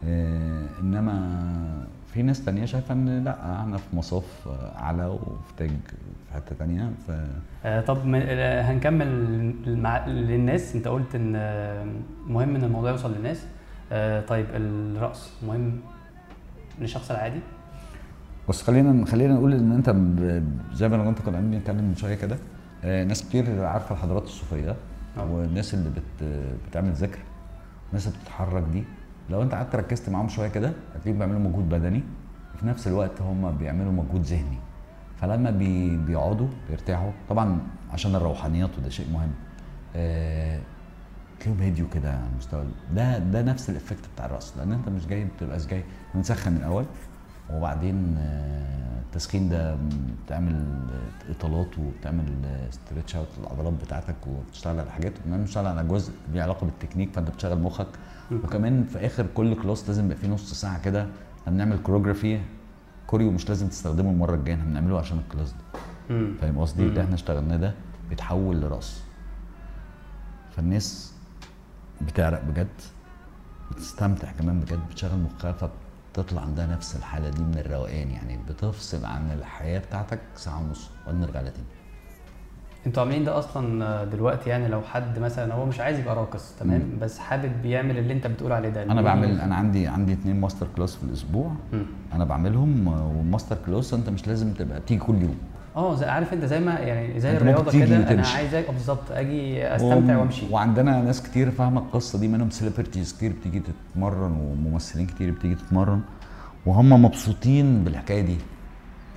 إنما 0.05 1.87
في 2.13 2.23
ناس 2.23 2.45
تانية 2.45 2.65
شايفة 2.65 2.95
إن 2.95 3.25
لأ 3.25 3.61
إحنا 3.61 3.77
في 3.77 3.97
مصاف 3.97 4.49
آه، 4.49 4.79
أعلى 4.79 5.07
وفي 5.07 5.53
تاج 5.57 5.71
في 6.29 6.35
حتة 6.35 6.57
تانية 6.59 6.91
ف 7.09 7.11
آه، 7.65 7.81
طب 7.81 7.99
آه، 8.15 8.63
هنكمل 8.63 9.55
مع 9.67 10.07
للناس. 10.07 10.75
أنت 10.77 10.89
قلت 10.89 11.15
إن 11.15 11.33
آه، 11.37 11.87
مهم 12.29 12.57
إن 12.57 12.65
الموضوع 12.65 12.91
يوصل 12.91 13.15
للناس. 13.15 13.47
آه، 13.93 14.21
طيب 14.21 14.47
الرقص 14.55 15.31
مهم 15.47 15.81
للشخص 16.81 17.11
العادي؟ 17.11 17.41
بص 18.49 18.63
خلينا 18.63 19.07
خلينا 19.07 19.35
نقول 19.35 19.53
إن 19.55 19.73
أنت 19.73 19.91
زي 20.75 20.89
ما 20.89 20.97
أنا 20.97 21.05
وانت 21.05 21.19
كنا 21.19 21.41
بنتكلم 21.41 21.85
من 21.85 21.97
شوية 21.97 22.15
كده 22.15 22.37
آه، 22.85 23.05
ناس 23.05 23.23
كتير 23.29 23.65
عارفة 23.65 23.95
الحضارات 23.95 24.23
الصوفية 24.25 24.77
آه. 25.19 25.33
والناس 25.33 25.75
اللي 25.75 25.91
بت 25.91 26.29
بتعمل 26.71 26.93
ذكر 26.93 27.19
الناس 27.89 28.07
اللي 28.07 28.19
بتتحرك 28.19 28.63
دي. 28.73 28.85
لو 29.31 29.43
انت 29.43 29.55
قعدت 29.55 29.75
ركزت 29.75 30.09
معاهم 30.09 30.29
شوية 30.29 30.49
كده 30.49 30.73
هتلاقيهم 30.95 31.19
بيعملوا 31.19 31.41
مجهود 31.41 31.69
بدني 31.69 32.03
وفي 32.55 32.67
نفس 32.67 32.87
الوقت 32.89 33.21
هم 33.21 33.57
بيعملوا 33.57 33.93
مجهود 33.93 34.23
ذهني. 34.23 34.59
فلما 35.21 35.51
بي 35.51 35.97
بيقعدوا 35.97 36.49
بيرتاحوا 36.69 37.11
طبعا 37.29 37.59
عشان 37.93 38.15
الروحانيات 38.15 38.71
وده 38.79 38.89
شيء 38.89 39.07
مهم. 39.13 39.31
آه، 39.97 40.61
تلاقيهم 41.41 41.63
هديوا 41.63 41.89
كده 41.95 42.11
على 42.13 42.27
المستوى. 42.33 42.65
ده 42.95 43.19
ده 43.19 43.43
نفس 43.43 43.71
ال 43.71 43.75
effect 43.75 44.01
بتاع 44.15 44.27
الرقص. 44.27 44.57
لأن 44.57 44.73
أنت 44.73 44.89
مش 44.89 45.07
جاي 45.07 45.25
بتبقاش 45.25 45.67
جاي 45.67 45.85
بنسخن 46.15 46.57
الأول 46.57 46.85
وبعدين 47.53 48.17
آه، 48.19 49.01
التسخين 49.07 49.49
ده 49.49 49.77
بتعمل 50.27 50.65
إطالات 51.31 51.79
وبتعمل 51.79 52.25
stretch 52.71 53.17
out 53.17 53.27
للعضلات 53.41 53.73
بتاعتك 53.73 54.15
وبتشتغل 54.27 54.81
على 54.81 54.91
حاجات 54.91 55.13
وكمان 55.21 55.43
بتشتغل 55.43 55.67
على 55.67 55.89
جزء 55.89 56.13
ليه 56.33 56.43
علاقة 56.43 56.65
بالتكنيك 56.65 57.13
فأنت 57.13 57.31
بتشغل 57.31 57.59
مخك. 57.63 57.87
وكمان 58.45 58.85
في 58.85 59.07
آخر 59.07 59.27
كل 59.35 59.55
class 59.55 59.89
لازم 59.89 60.05
يبقى 60.05 60.17
فيه 60.17 60.29
نص 60.29 60.55
ساعة 60.55 60.83
كده 60.85 61.03
إحنا 61.41 61.53
بنعمل 61.53 61.79
choreography 61.79 62.41
choreo 63.07 63.31
مش 63.31 63.49
لازم 63.49 63.69
تستخدمه 63.69 64.11
المرة 64.11 64.35
الجاية 64.35 64.55
إحنا 64.57 64.65
بنعمله 64.65 64.99
عشان 64.99 65.19
ال 65.19 65.24
class 65.24 65.53
ده. 65.53 65.59
فاهم 66.41 66.59
قصدي؟ 66.59 66.83
اللي 66.83 67.01
إحنا 67.03 67.15
اشتغلناه 67.15 67.57
ده 67.57 67.75
بيتحول 68.11 68.61
لرقص 68.61 69.01
فالناس 70.57 71.13
بتعرق 72.01 72.45
بجد 72.45 72.69
بتستمتع 73.71 74.33
كمان 74.33 74.61
بجد 74.61 74.81
بتشغل 74.91 75.19
مخها 75.19 75.53
فبتطلع 75.53 76.43
عندها 76.43 76.67
نفس 76.67 76.97
الحالة 76.97 77.29
دي 77.31 77.43
من 77.43 77.59
الروقان 77.59 78.11
يعني 78.11 78.39
بتفصل 78.49 79.05
عن 79.05 79.31
الحياة 79.31 79.79
بتاعتك 79.79 80.21
ساعة 80.37 80.61
ونص. 80.61 80.91
وبعدين 81.03 81.21
نرجع 81.21 81.41
لها 81.41 81.51
تاني 81.51 81.65
أنتوا 82.87 83.03
عاملين 83.03 83.25
ده 83.25 83.39
أصلا 83.39 83.85
آه، 83.85 84.05
دلوقتي 84.05 84.51
يعني 84.51 84.69
لو 84.69 84.81
حد 84.83 85.19
مثلا 85.19 85.55
هو 85.55 85.67
مش 85.67 85.81
عايز 85.81 85.99
يبقى 85.99 86.15
راقص 86.17 86.53
تمام؟ 86.61 86.83
بس 87.01 87.19
حابب 87.19 87.65
يعمل 87.65 87.99
اللي 87.99 88.13
انت 88.13 88.27
بتقول 88.27 88.53
عليه 88.53 88.69
ده. 88.69 88.83
أنا 88.83 89.03
بعمل 89.03 89.41
أنا 89.41 89.55
عندي 89.55 89.87
عندي 89.87 90.13
اتنين 90.13 90.41
master 90.41 90.67
class 90.77 90.97
في 90.97 91.03
الأسبوع. 91.05 91.51
مم. 91.73 91.83
أنا 92.13 92.25
بعملهم 92.25 92.87
وال 92.89 93.06
master 93.06 93.57
class 93.67 93.95
أنت 93.95 94.09
مش 94.11 94.27
لازم 94.29 94.53
تبقى 94.53 94.81
تيجي 94.87 95.01
كل 95.01 95.15
يوم. 95.23 95.37
آه 95.77 96.05
عارف 96.05 96.33
أنت 96.33 96.45
زي 96.45 96.61
ما 96.61 96.73
يعني 96.73 97.21
زي 97.21 97.37
الرياضة 97.37 97.73
كده 97.73 98.11
أنا. 98.11 98.27
عايز 98.27 98.55
أ- 98.55 98.71
بالظبط 98.71 99.11
أجي 99.13 99.67
أستمتع 99.67 100.17
وأمشي. 100.17 100.47
وعندنا 100.51 101.03
ناس 101.03 101.23
كتير 101.23 101.51
فاهمة 101.51 101.81
القصة 101.81 102.19
دي 102.19 102.29
منهم 102.29 102.51
celebrities 102.51 103.13
كتير 103.13 103.33
بتيجي 103.33 103.63
تتمرن 103.95 104.33
وممثلين 104.41 105.07
كتير 105.07 105.31
بتيجي 105.31 105.55
تتمرن 105.55 106.01
وهم 106.67 107.03
مبسوطين 107.05 107.85
بالحكاية 107.85 108.21
دي. 108.23 108.37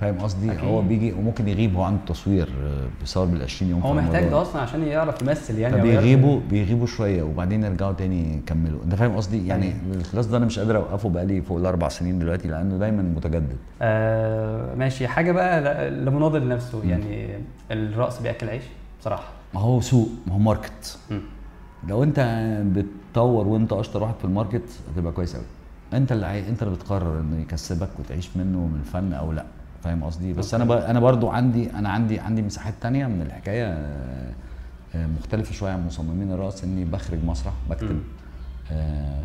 فاهم 0.00 0.18
قصدي؟ 0.18 0.52
أكيد. 0.52 0.64
هو 0.64 0.82
بيجي 0.82 1.12
وممكن 1.12 1.48
يغيب 1.48 1.76
هو 1.76 1.82
عنده 1.82 2.00
تصوير 2.06 2.48
بيصور 3.00 3.26
بال 3.26 3.42
20 3.42 3.70
يوم 3.70 3.80
هو 3.80 3.94
محتاج. 3.94 4.24
ده 4.28 4.42
أصلا 4.42 4.62
عشان 4.62 4.82
يعرف 4.82 5.22
يمثل 5.22 5.58
يعني 5.58 5.76
فبيغيبوا 5.78 6.40
بيغيبوا 6.50 6.86
شوية 6.86 7.22
وبعدين 7.22 7.62
يرجعوا 7.64 7.92
تاني 7.92 8.36
يكملوا. 8.36 8.84
أنت 8.84 8.94
فاهم 8.94 9.16
قصدي؟ 9.16 9.46
يعني 9.46 9.66
أيوة. 9.66 9.96
ال 9.96 10.01
class 10.01 10.26
ده 10.26 10.36
أنا 10.36 10.46
مش 10.46 10.58
قادر 10.58 10.76
أوقفه 10.76 11.08
بقالي 11.08 11.42
فوق 11.42 11.58
الأربع 11.58 11.88
سنين 11.88 12.18
دلوقتي 12.18 12.48
لأنه 12.48 12.76
دايما 12.78 13.02
متجدد. 13.02 13.56
آه 13.82 14.74
ماشي. 14.74 15.08
حاجة 15.08 15.32
بقى 15.32 15.90
لمناضل 15.90 16.48
نفسه 16.48 16.84
يعني 16.84 17.28
الرقص 17.70 18.22
بيأكل 18.22 18.48
عيش؟ 18.48 18.64
بصراحة. 19.00 19.28
ما 19.54 19.60
هو 19.60 19.80
سوق 19.80 20.08
ما 20.26 20.34
هو 20.34 20.38
market. 20.38 20.98
لو 21.88 22.02
أنت 22.02 22.20
بتطور 22.74 23.46
وأنت 23.48 23.72
أشطر 23.72 24.02
واحد 24.02 24.14
في 24.18 24.24
ال 24.24 24.29
market 24.29 24.62
هتبقى 24.94 25.12
كويس 25.12 25.36
قوي 25.36 25.44
أنت 25.92 26.12
اللي 26.12 26.26
عاي... 26.26 26.48
أنت 26.48 26.62
اللي 26.62 26.74
بتقرر 26.74 27.20
إنه 27.20 27.40
يكسبك 27.40 27.88
وتعيش 27.98 28.36
منه 28.36 28.58
من 28.58 28.80
الفن 28.80 29.12
أو 29.12 29.32
لأ. 29.32 29.44
فاهم 29.86 30.04
قصدي 30.04 30.32
بس 30.32 30.54
أنا. 30.54 30.90
أنا 30.90 31.00
برضو 31.00 31.28
عندي 31.28 31.70
أنا 31.70 31.88
عندي 31.88 32.20
عندي 32.20 32.42
مساحات 32.42 32.74
تانية 32.80 33.06
من 33.06 33.22
الحكاية 33.22 33.64
آه، 33.66 34.32
آه، 34.94 35.06
مختلفة 35.06 35.52
شوية 35.52 35.72
عن 35.72 35.86
مصممين 35.86 36.32
الرقص 36.32 36.64
إني 36.64 36.84
بخرج 36.84 37.18
مسرح 37.24 37.52
بكتب. 37.70 38.00
آه 38.72 39.24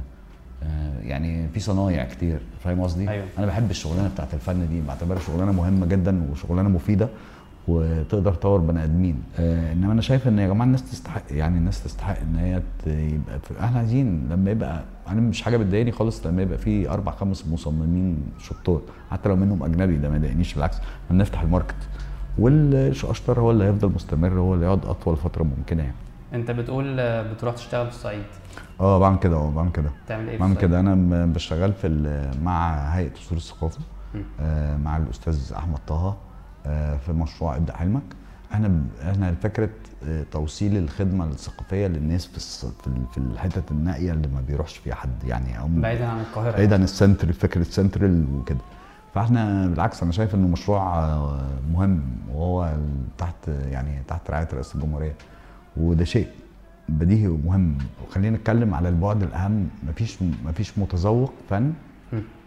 آه 0.63 1.00
يعني 1.04 1.47
في 1.54 1.60
صنايع 1.60 2.04
كتير 2.06 2.39
فاهم 2.63 2.82
قصدي 2.82 3.10
أيوة. 3.10 3.26
أنا 3.38 3.45
بحب 3.45 3.71
الشغلانة 3.71 4.08
بتاعت 4.08 4.34
الفن 4.34 4.67
دي 4.69 4.82
بعتبرها 4.82 5.19
شغلانة 5.19 5.52
مهمة 5.52 5.86
جدا 5.86 6.24
وشغلانة 6.32 6.69
مفيدة 6.69 7.10
وتقدر 7.67 8.34
تطور 8.34 8.60
بني 8.60 8.84
آدمين. 8.84 9.24
آه 9.39 9.74
إنما 9.74 9.93
أنا 9.93 10.02
شايف 10.02 10.28
إن 10.28 10.39
يا 10.39 10.47
جماعة 10.47 10.65
الناس 10.65 10.91
تستحق 10.91 11.21
يعني 11.32 11.58
الناس 11.58 11.84
تستحق 11.84 12.17
إن 12.19 12.36
هي 12.36 12.62
يبقى 12.88 13.39
في 13.39 13.63
إحنا 13.63 13.78
عايزين 13.80 14.28
لما 14.30 14.52
يبقى 14.52 14.84
أنا 15.08 15.21
مش 15.21 15.41
حاجة 15.41 15.58
بتضايقني 15.58 15.91
خالص 15.91 16.26
لما 16.28 16.41
يبقى 16.41 16.58
في 16.58 16.89
أربع 16.89 17.12
خمس 17.12 17.47
مصممين 17.47 18.17
شطار 18.39 18.82
حتى 19.12 19.30
لو 19.30 19.36
منهم 19.36 19.63
أجنبي 19.63 19.97
ده 19.97 20.10
ما 20.10 20.15
يضايقنيش 20.15 20.54
بالعكس 20.54 20.78
بنفتح 21.10 21.41
ال 21.41 21.46
market. 21.46 21.76
والاشطر 22.39 23.39
هو 23.39 23.52
اللي 23.52 23.63
هيفضل 23.63 23.91
مستمر 23.95 24.39
هو 24.39 24.54
اللي 24.54 24.65
يقعد 24.65 24.86
أطول 24.86 25.17
فترة 25.17 25.43
ممكنة 25.43 25.84
يعني. 25.84 25.95
أنت 26.34 26.52
بتقول 26.52 27.00
آه، 27.00 27.34
بتروح 27.34 27.56
تشتغل 27.56 27.86
في 27.88 27.91
الصعيد. 27.95 28.24
آه 28.80 29.00
بعمل 29.00 29.19
كده 29.19 29.36
آه 29.36 29.52
بعمل 29.52 29.71
كده. 29.71 29.89
تعمل 30.08 30.30
إيه 30.30 30.39
بعمل؟ 30.39 30.56
كده. 30.56 30.80
أنا 30.80 31.26
بشتغل 31.26 31.74
في 31.74 32.32
مع 32.43 32.76
هيئة 32.89 33.13
قصور 33.13 33.38
الثقافة. 33.38 33.80
آه، 34.39 34.78
مع 34.78 34.97
الأستاذ 34.97 35.54
أحمد 35.58 35.80
طه. 35.88 36.17
في 37.06 37.12
مشروع 37.13 37.56
ابدا 37.56 37.76
حلمك. 37.78 38.02
إحنا 38.54 38.82
إحنا 39.12 39.34
فكرة 39.43 39.69
آه، 40.08 40.24
توصيل 40.32 40.78
الخدمة 40.78 41.26
الثقافية 41.26 41.88
للناس 41.88 42.26
في 42.26 42.39
في 42.82 42.88
ال- 42.88 43.06
في 43.12 43.17
الحتت 43.17 43.71
النائية 43.71 44.12
اللي 44.12 44.28
ما 44.28 44.41
بيروحش 44.41 44.78
فيها 44.78 44.95
حد 44.95 45.24
يعني 45.28 45.60
أو 45.60 45.67
بعيدا 45.67 46.08
عن 46.08 46.19
القاهرة. 46.19 46.52
بعيد 46.52 46.74
عن 46.74 46.84
ال 46.84 46.91
center 46.91 47.34
فكرة 47.34 47.63
سنترال 47.63 48.26
وكده. 48.36 48.58
فإحنا 49.15 49.67
بالعكس 49.67 50.04
أنا 50.04 50.12
شايف 50.12 50.36
إنه 50.36 50.47
مشروع 50.47 51.00
آه، 51.00 51.41
مهم 51.74 52.04
وهو 52.34 52.74
تحت 53.17 53.47
يعني 53.47 54.02
تحت 54.08 54.32
رعاية 54.32 54.47
رئاسه 54.54 54.76
الجمهورية. 54.76 55.13
وده 55.78 56.04
شيء 56.06 56.28
بديهي 56.89 57.28
ومهم. 57.28 57.78
وخلينا 58.08 58.38
نتكلم 58.38 58.74
على 58.74 58.89
البعد 58.89 59.24
الأهم. 59.24 59.67
مفيش 59.89 60.17
مفيش 60.45 60.78
متذوق 60.78 61.34
فن. 61.50 61.74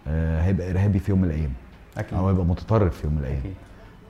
آه، 0.08 0.42
هيبقى 0.42 0.70
إرهابي 0.70 0.98
في 0.98 1.10
يوم 1.10 1.20
من 1.20 1.28
الأيام. 1.28 1.52
أكيد. 1.98 2.18
أو 2.18 2.28
هيبقى 2.28 2.44
متطرف 2.44 2.96
في 2.96 3.06
يوم 3.06 3.14
من 3.14 3.20
الأيام. 3.20 3.38
أكيد. 3.40 3.54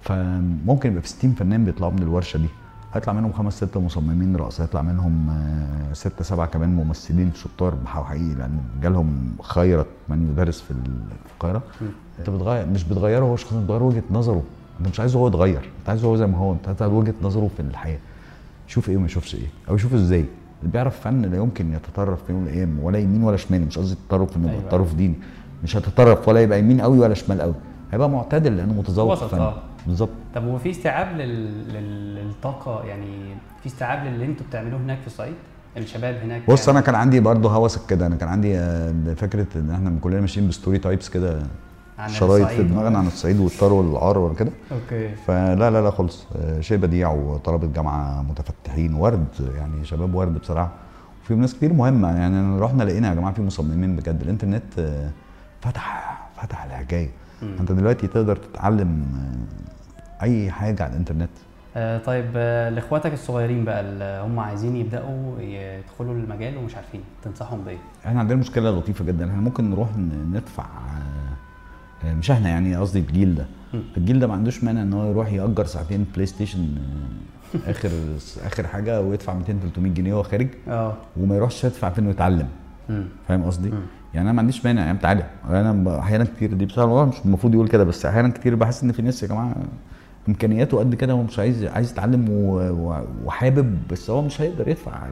فممكن 0.04 0.90
يبقى 0.90 1.02
في 1.02 1.08
60 1.08 1.32
فنان 1.32 1.64
بيطلعوا 1.64 1.92
من 1.92 2.02
الورشة 2.02 2.36
دي. 2.38 2.48
هيطلع 2.94 3.12
منهم 3.12 3.32
خمس 3.32 3.56
ستة 3.56 3.80
مصممين 3.80 4.36
رقص 4.36 4.60
هيطلع 4.60 4.82
منهم 4.82 5.30
آه، 5.30 5.92
ستة 5.92 6.24
سبعة 6.24 6.46
كمان 6.46 6.74
ممثلين 6.76 7.30
شطار 7.34 7.74
حقيقي 7.86 8.34
لأن 8.34 8.58
جالهم 8.82 9.32
خيرت 9.42 9.86
من 10.08 10.28
يدرس 10.32 10.60
في 10.60 10.70
ال- 10.70 10.84
في 11.26 11.32
القاهرة. 11.34 11.62
مم. 11.80 11.88
أنت 12.18 12.30
بتغير 12.30 12.66
مش 12.66 12.84
بتغيره 12.84 13.24
هو 13.24 13.36
شخصيا 13.36 13.60
بتغير 13.60 13.82
وجهة 13.82 14.02
نظره. 14.10 14.42
أنت 14.80 14.88
مش 14.88 15.00
عايزه 15.00 15.18
هو 15.18 15.28
يتغير 15.28 15.70
أنت 15.80 15.88
عايزه 15.88 16.08
هو 16.08 16.16
زي 16.16 16.26
ما 16.26 16.38
هو 16.38 16.52
أنت 16.52 16.82
عايز 16.82 16.92
وجهة 16.92 17.14
نظره 17.22 17.50
في 17.56 17.62
الحياة. 17.62 17.98
يشوف 18.68 18.88
إيه 18.88 18.96
وما 18.96 19.06
يشوفش 19.06 19.34
إيه 19.34 19.46
أو 19.68 19.74
يشوف 19.74 19.94
إزاي. 19.94 20.24
اللي 20.60 20.72
بيعرف 20.72 21.00
فن 21.00 21.22
لا 21.22 21.36
يمكن 21.36 21.72
يتطرف 21.72 22.24
في 22.24 22.32
يوم 22.32 22.40
من 22.42 22.48
الأيام 22.48 22.78
ولا 22.82 22.98
يمين 22.98 23.22
ولا 23.22 23.36
شمال. 23.36 23.66
مش 23.66 23.78
قصدي 23.78 23.96
تطرف 24.08 24.36
إنه 24.36 24.44
يبقى 24.46 24.58
أيوة. 24.58 24.68
تطرف 24.68 24.94
ديني. 24.94 25.14
مش 25.64 25.76
هتطرف 25.76 26.28
ولا 26.28 26.40
يبقى 26.40 26.58
يمين 26.58 26.80
قوي 26.80 26.98
ولا 26.98 27.14
شمال 27.14 27.40
قوي 27.40 27.54
هيبقى 27.92 28.10
معتدل 28.10 28.56
لأنه 28.56 28.72
متذوق 28.72 29.14
فن. 29.14 29.38
آه. 29.38 29.54
بالظبط. 29.86 30.10
طب 30.34 30.44
هو 30.44 30.58
في 30.58 30.70
استيعاب 30.70 31.16
لل... 31.16 31.68
لل... 31.74 32.14
للطاقة 32.14 32.84
يعني 32.84 33.34
في 33.60 33.66
استيعاب 33.66 34.06
للي 34.06 34.24
أنتوا 34.24 34.46
بتعملوه 34.46 34.80
هناك 34.80 34.98
في 35.00 35.06
الصعيد؟ 35.06 35.34
الشباب 35.76 36.14
هناك 36.14 36.50
بص 36.50 36.68
أنا 36.68 36.80
كان 36.80 36.94
عندي 36.94 37.20
برضه 37.20 37.50
هوس 37.50 37.86
كده 37.86 38.06
أنا 38.06 38.16
كان 38.16 38.28
عندي 38.28 38.58
آه، 38.58 39.14
فكرة 39.16 39.46
إن 39.56 39.70
إحنا 39.70 39.98
كلنا 40.00 40.20
ماشيين 40.20 40.48
ب 40.48 40.78
stereotypes 40.78 41.08
كده 41.08 41.42
عن 41.98 42.08
شرايط 42.08 42.46
في. 42.48 42.62
دماغنا 42.62 42.98
عن 42.98 43.06
الصعيد 43.06 43.40
والطار 43.40 43.72
والعار 43.72 44.18
وكده 44.18 44.50
okay. 44.72 45.14
فلا 45.14 45.70
لا 45.70 45.82
لا 45.82 45.90
خالص. 45.90 46.26
آه، 46.36 46.60
شيء 46.60 46.78
بديع 46.78 47.10
وطلبة 47.12 47.66
جامعة 47.66 48.22
متفتحين 48.22 48.94
ورد 48.94 49.26
يعني 49.56 49.84
شباب 49.84 50.14
ورد 50.14 50.38
بصراحة. 50.38 50.72
وفي 51.24 51.34
ناس 51.34 51.54
كتير 51.54 51.72
مهمة 51.72 52.16
يعني 52.16 52.60
رحنا 52.60 52.82
لقينا 52.82 53.08
يا 53.08 53.14
جماعة 53.14 53.32
في 53.34 53.42
مصممين 53.42 53.96
بجد. 53.96 54.20
الإنترنت 54.22 54.78
آه، 54.78 55.10
فتح 55.60 56.18
فتح 56.42 56.64
الحكاية. 56.64 57.10
أنت 57.42 57.72
دلوقتي 57.72 58.06
تقدر 58.06 58.36
تتعلم 58.36 59.04
أي 60.24 60.50
حاجة 60.50 60.82
على 60.82 60.92
الإنترنت 60.92 61.30
آه 61.76 61.98
طيب 61.98 62.26
آه 62.36 62.68
لإخواتك 62.70 63.12
الصغيرين 63.12 63.64
بقى 63.64 63.80
اللي 63.80 64.22
هم 64.26 64.38
عايزين 64.40 64.76
يبدأوا 64.76 65.40
يدخلوا 65.40 66.14
المجال 66.14 66.56
ومش 66.56 66.74
عارفين 66.76 67.00
تنصحهم 67.24 67.60
بإيه؟ 67.64 67.76
إحنا 68.06 68.20
عندنا 68.20 68.38
مشكلة 68.38 68.70
لطيفة 68.70 69.04
جدا 69.04 69.30
إحنا 69.30 69.40
ممكن 69.40 69.70
نروح 69.70 69.88
ندفع 70.32 70.64
آه، 72.04 72.14
مش 72.14 72.30
إحنا 72.30 72.48
يعني 72.48 72.76
قصدي 72.76 72.98
الجيل 72.98 73.34
ده. 73.34 73.46
الجيل 73.96 74.20
ده 74.20 74.26
ما 74.26 74.32
عندوش 74.34 74.64
مانع 74.64 74.82
إن 74.82 74.92
هو 74.92 75.10
يروح 75.10 75.32
يأجر 75.32 75.64
ساعتين 75.64 76.06
PlayStation 76.14 76.68
آخر 77.66 77.90
آخر 78.46 78.66
حاجة 78.66 79.00
ويدفع 79.00 79.34
200 79.34 79.52
300 79.62 79.92
جنيه 79.92 80.14
وهو 80.14 80.22
خارج 80.22 80.48
آه 80.68 80.94
وما 81.16 81.36
يروحش 81.36 81.64
يدفع 81.64 81.90
فين 81.90 82.06
ويتعلم. 82.06 82.48
فاهم 83.28 83.44
قصدي؟ 83.44 83.68
يعني 84.14 84.24
أنا 84.28 84.32
ما 84.32 84.38
عنديش 84.40 84.64
مانع 84.64 84.84
يعني 84.86 84.98
تعالى 84.98 85.24
أنا 85.48 85.98
أحيانا 85.98 86.24
كتير 86.24 86.54
دي 86.54 86.66
بصراحة 86.66 87.04
مش 87.04 87.14
المفروض 87.24 87.54
يقول 87.54 87.68
كده 87.68 87.84
بس 87.84 88.06
أحيانا 88.06 88.28
كتير 88.28 88.54
بحس 88.54 88.82
إن 88.82 88.92
في 88.92 89.02
ناس 89.02 89.22
يا 89.22 89.28
جماعة 89.28 89.54
إمكانياته 90.28 90.78
قد 90.78 90.94
كده 90.94 91.12
هو 91.12 91.22
مش 91.22 91.38
عايز 91.38 91.64
عايز 91.64 91.90
يتعلم 91.92 92.26
وحابب 93.24 93.78
بس 93.90 94.10
هو 94.10 94.22
مش 94.22 94.40
هيقدر 94.40 94.68
يدفع 94.68 95.08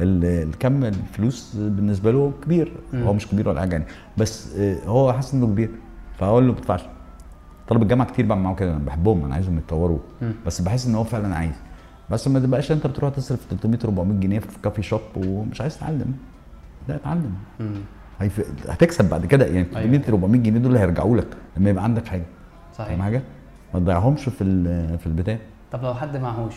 ال- 0.00 0.24
الكم 0.24 0.84
الفلوس 0.84 1.56
بالنسبة 1.56 2.10
له 2.12 2.32
كبير. 2.44 2.72
هو 2.94 3.12
مش 3.12 3.28
كبير 3.28 3.48
ولا 3.48 3.60
حاجة 3.60 3.72
يعني. 3.72 3.84
بس 4.18 4.56
آه، 4.56 4.76
هو 4.86 5.12
حاسس 5.12 5.34
إنه 5.34 5.46
كبير. 5.46 5.70
فهقول 6.18 6.46
له 6.46 6.52
ما 6.52 6.58
تدفعش. 6.58 6.80
طلب 7.68 7.82
الجامعة 7.82 8.08
كتير 8.12 8.26
بعمل 8.26 8.42
معاهم 8.42 8.56
كده 8.56 8.70
أنا 8.70 8.84
بحبهم 8.84 9.24
أنا 9.24 9.34
عايزهم 9.34 9.58
يتطوروا. 9.58 9.98
بس 10.46 10.60
بحس 10.60 10.86
إن 10.86 10.94
هو 10.94 11.04
فعلا 11.04 11.36
عايز. 11.36 11.54
بس 12.10 12.28
ما 12.28 12.40
تبقاش 12.40 12.72
أنت 12.72 12.86
بتروح 12.86 13.12
تصرف 13.14 13.40
300 13.50 13.78
400 13.84 14.20
جنيه 14.20 14.38
في 14.38 14.58
كافي 14.64 14.82
شوب 14.82 15.00
ومش 15.16 15.60
عايز 15.60 15.76
تتعلم. 15.78 16.14
لا 16.88 16.96
اتعلم. 16.96 17.34
هتكسب 18.68 19.10
بعد 19.10 19.26
كده 19.26 19.46
يعني. 19.46 19.64
300 19.64 20.00
400 20.08 20.40
جنيه 20.42 20.58
دول 20.58 20.76
هيرجعوا 20.76 21.16
لك 21.16 21.26
لما 21.56 21.70
يبقى 21.70 21.84
عندك 21.84 22.06
حاجة. 22.06 22.24
صحيح. 22.78 23.00
حاجة؟ 23.00 23.22
ما 23.74 23.80
تضيعهمش 23.80 24.24
في 24.28 24.44
في 24.98 25.06
البتاع. 25.06 25.38
طب 25.72 25.82
لو 25.82 25.94
حد 25.94 26.16
معهوش؟ 26.16 26.54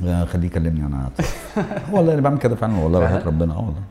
لا، 0.00 0.24
خليه 0.24 0.46
يكلمني 0.46 0.86
أنا. 0.86 1.08
والله 1.92 2.14
أنا 2.14 2.20
بعمل 2.20 2.38
كده 2.38 2.54
فعلا 2.56 2.76
والله؟ 2.78 2.98
وحياة 3.00 3.26
ربنا. 3.26 3.54
آه 3.54 3.58
والله. 3.58 3.82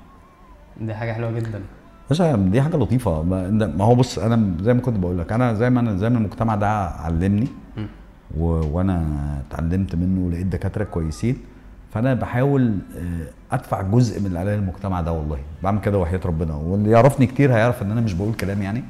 دي 0.81 0.93
حاجة 0.93 1.11
حلوة 1.13 1.31
جدا. 1.31 1.61
باشا 2.09 2.35
دي 2.35 2.61
حاجة 2.61 2.77
لطيفة. 2.77 3.23
ما 3.23 3.83
هو 3.85 3.95
بص 3.95 4.19
أنا 4.19 4.53
زي 4.61 4.73
ما 4.73 4.81
كنت 4.81 4.97
بقول 4.97 5.19
لك 5.19 5.31
أنا 5.31 5.53
زي 5.53 5.69
ما 5.69 5.79
أنا 5.79 5.97
زي 5.97 6.09
ما 6.09 6.17
المجتمع 6.17 6.55
ده 6.55 6.85
علمني. 6.85 7.47
و... 8.37 8.45
وأنا 8.45 9.05
اتعلمت 9.47 9.95
منه 9.95 10.27
ولقيت 10.27 10.47
دكاترة 10.47 10.83
كويسين 10.83 11.37
فأنا 11.93 12.13
بحاول 12.13 12.77
آه، 12.97 13.55
أدفع 13.55 13.81
جزء 13.81 14.19
من 14.19 14.25
اللي 14.25 14.39
عليه 14.39 14.55
المجتمع 14.55 15.01
ده 15.01 15.11
والله. 15.11 15.37
بعمل 15.63 15.79
كده 15.81 15.97
وحياه 15.99 16.19
ربنا. 16.25 16.55
واللي 16.55 16.91
يعرفني 16.91 17.25
كتير 17.25 17.53
هيعرف 17.53 17.81
إن 17.81 17.91
أنا 17.91 18.01
مش 18.01 18.13
بقول 18.13 18.33
كلام 18.33 18.61
يعني. 18.61 18.83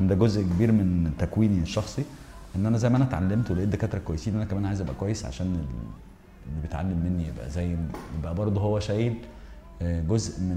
ده 0.00 0.14
جزء 0.14 0.42
كبير 0.42 0.72
من 0.72 1.10
تكويني 1.18 1.62
الشخصي. 1.62 2.04
إن 2.56 2.66
أنا 2.66 2.78
زي 2.78 2.88
ما 2.88 2.96
أنا 2.96 3.04
اتعلمت 3.04 3.50
ولقيت 3.50 3.68
دكاترة 3.68 3.98
كويسين 3.98 4.34
أنا 4.36 4.44
كمان 4.44 4.66
عايز 4.66 4.80
أبقى 4.80 4.94
كويس 5.00 5.24
عشان 5.26 5.46
ال- 5.46 5.66
اللي 6.48 6.62
بيتعلم 6.62 6.98
مني 7.04 7.28
يبقى 7.28 7.50
زي 7.50 7.76
يبقى 8.18 8.34
برضه 8.34 8.60
هو 8.60 8.80
شايل 8.80 9.14
آه، 9.82 10.00
جزء 10.00 10.40
من 10.40 10.56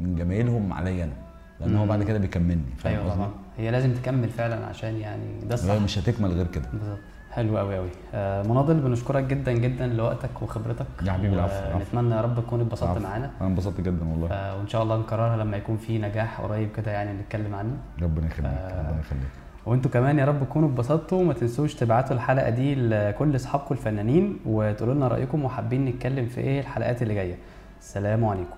من 0.00 0.16
جمايلهم 0.16 0.72
عليا 0.72 1.04
أنا 1.04 1.12
لأن 1.60 1.76
هو. 1.76 1.86
بعد 1.86 2.02
كده 2.02 2.18
بيكملني 2.18 2.62
فاهم 2.78 2.98
أيوه؟ 3.00 3.14
طبعا 3.14 3.30
هي 3.58 3.70
لازم 3.70 3.92
تكمل 3.94 4.28
فعلا 4.28 4.66
عشان 4.66 4.96
يعني 4.96 5.40
ده 5.48 5.54
الصح 5.54 5.74
مش 5.74 5.98
هتكمل 5.98 6.30
غير 6.32 6.46
كده 6.46 6.64
بالظبط 6.72 6.98
حلو 7.30 7.58
قوي 7.58 7.76
قوي 7.76 7.88
آه 8.14 8.42
مناضل 8.42 8.80
بنشكرك 8.80 9.24
جدا 9.24 9.52
جدا 9.52 9.86
لوقتك 9.86 10.42
وخبرتك 10.42 10.86
يا 11.06 11.12
حبيبي 11.12 11.34
العفو،. 11.34 11.78
نتمنى 11.78 12.14
يا 12.14 12.20
رب 12.20 12.36
تكون 12.46 12.60
اتبسطت. 12.60 12.98
معانا 12.98 13.30
أنا 13.40 13.48
انبسطت 13.48 13.80
جدا 13.80 14.08
والله 14.08 14.28
آه 14.32 14.56
وإن 14.58 14.68
شاء 14.68 14.82
الله 14.82 14.96
نكررها 14.98 15.36
لما 15.36 15.56
يكون 15.56 15.76
في 15.76 15.98
نجاح 15.98 16.40
قريب 16.40 16.68
كده 16.76 16.90
يعني 16.90 17.12
نتكلم 17.22 17.54
عنه 17.54 17.76
ربنا 18.02 18.26
يخليك 18.26 18.46
آه. 18.46 18.88
ربنا 18.88 19.00
يخليك 19.00 19.22
وانتوا 19.66 19.90
كمان 19.90 20.18
يا 20.18 20.24
رب 20.24 20.44
تكونوا 20.44 20.68
اتبسطتوا 20.68 21.18
وما 21.20 21.32
تنسوش 21.32 21.74
تبعتوا 21.74 22.16
الحلقة 22.16 22.50
دي 22.50 22.74
لكل 22.74 23.36
أصحابكم 23.36 23.74
الفنانين 23.74 24.36
وتقولوا 24.46 24.94
لنا 24.94 25.08
رأيكم 25.08 25.44
وحابين 25.44 25.84
نتكلم 25.84 26.26
في 26.26 26.40
إيه 26.40 26.60
الحلقات 26.60 27.02
اللي 27.02 27.14
جاية. 27.14 27.36
السلام 27.80 28.24
عليكم. 28.24 28.56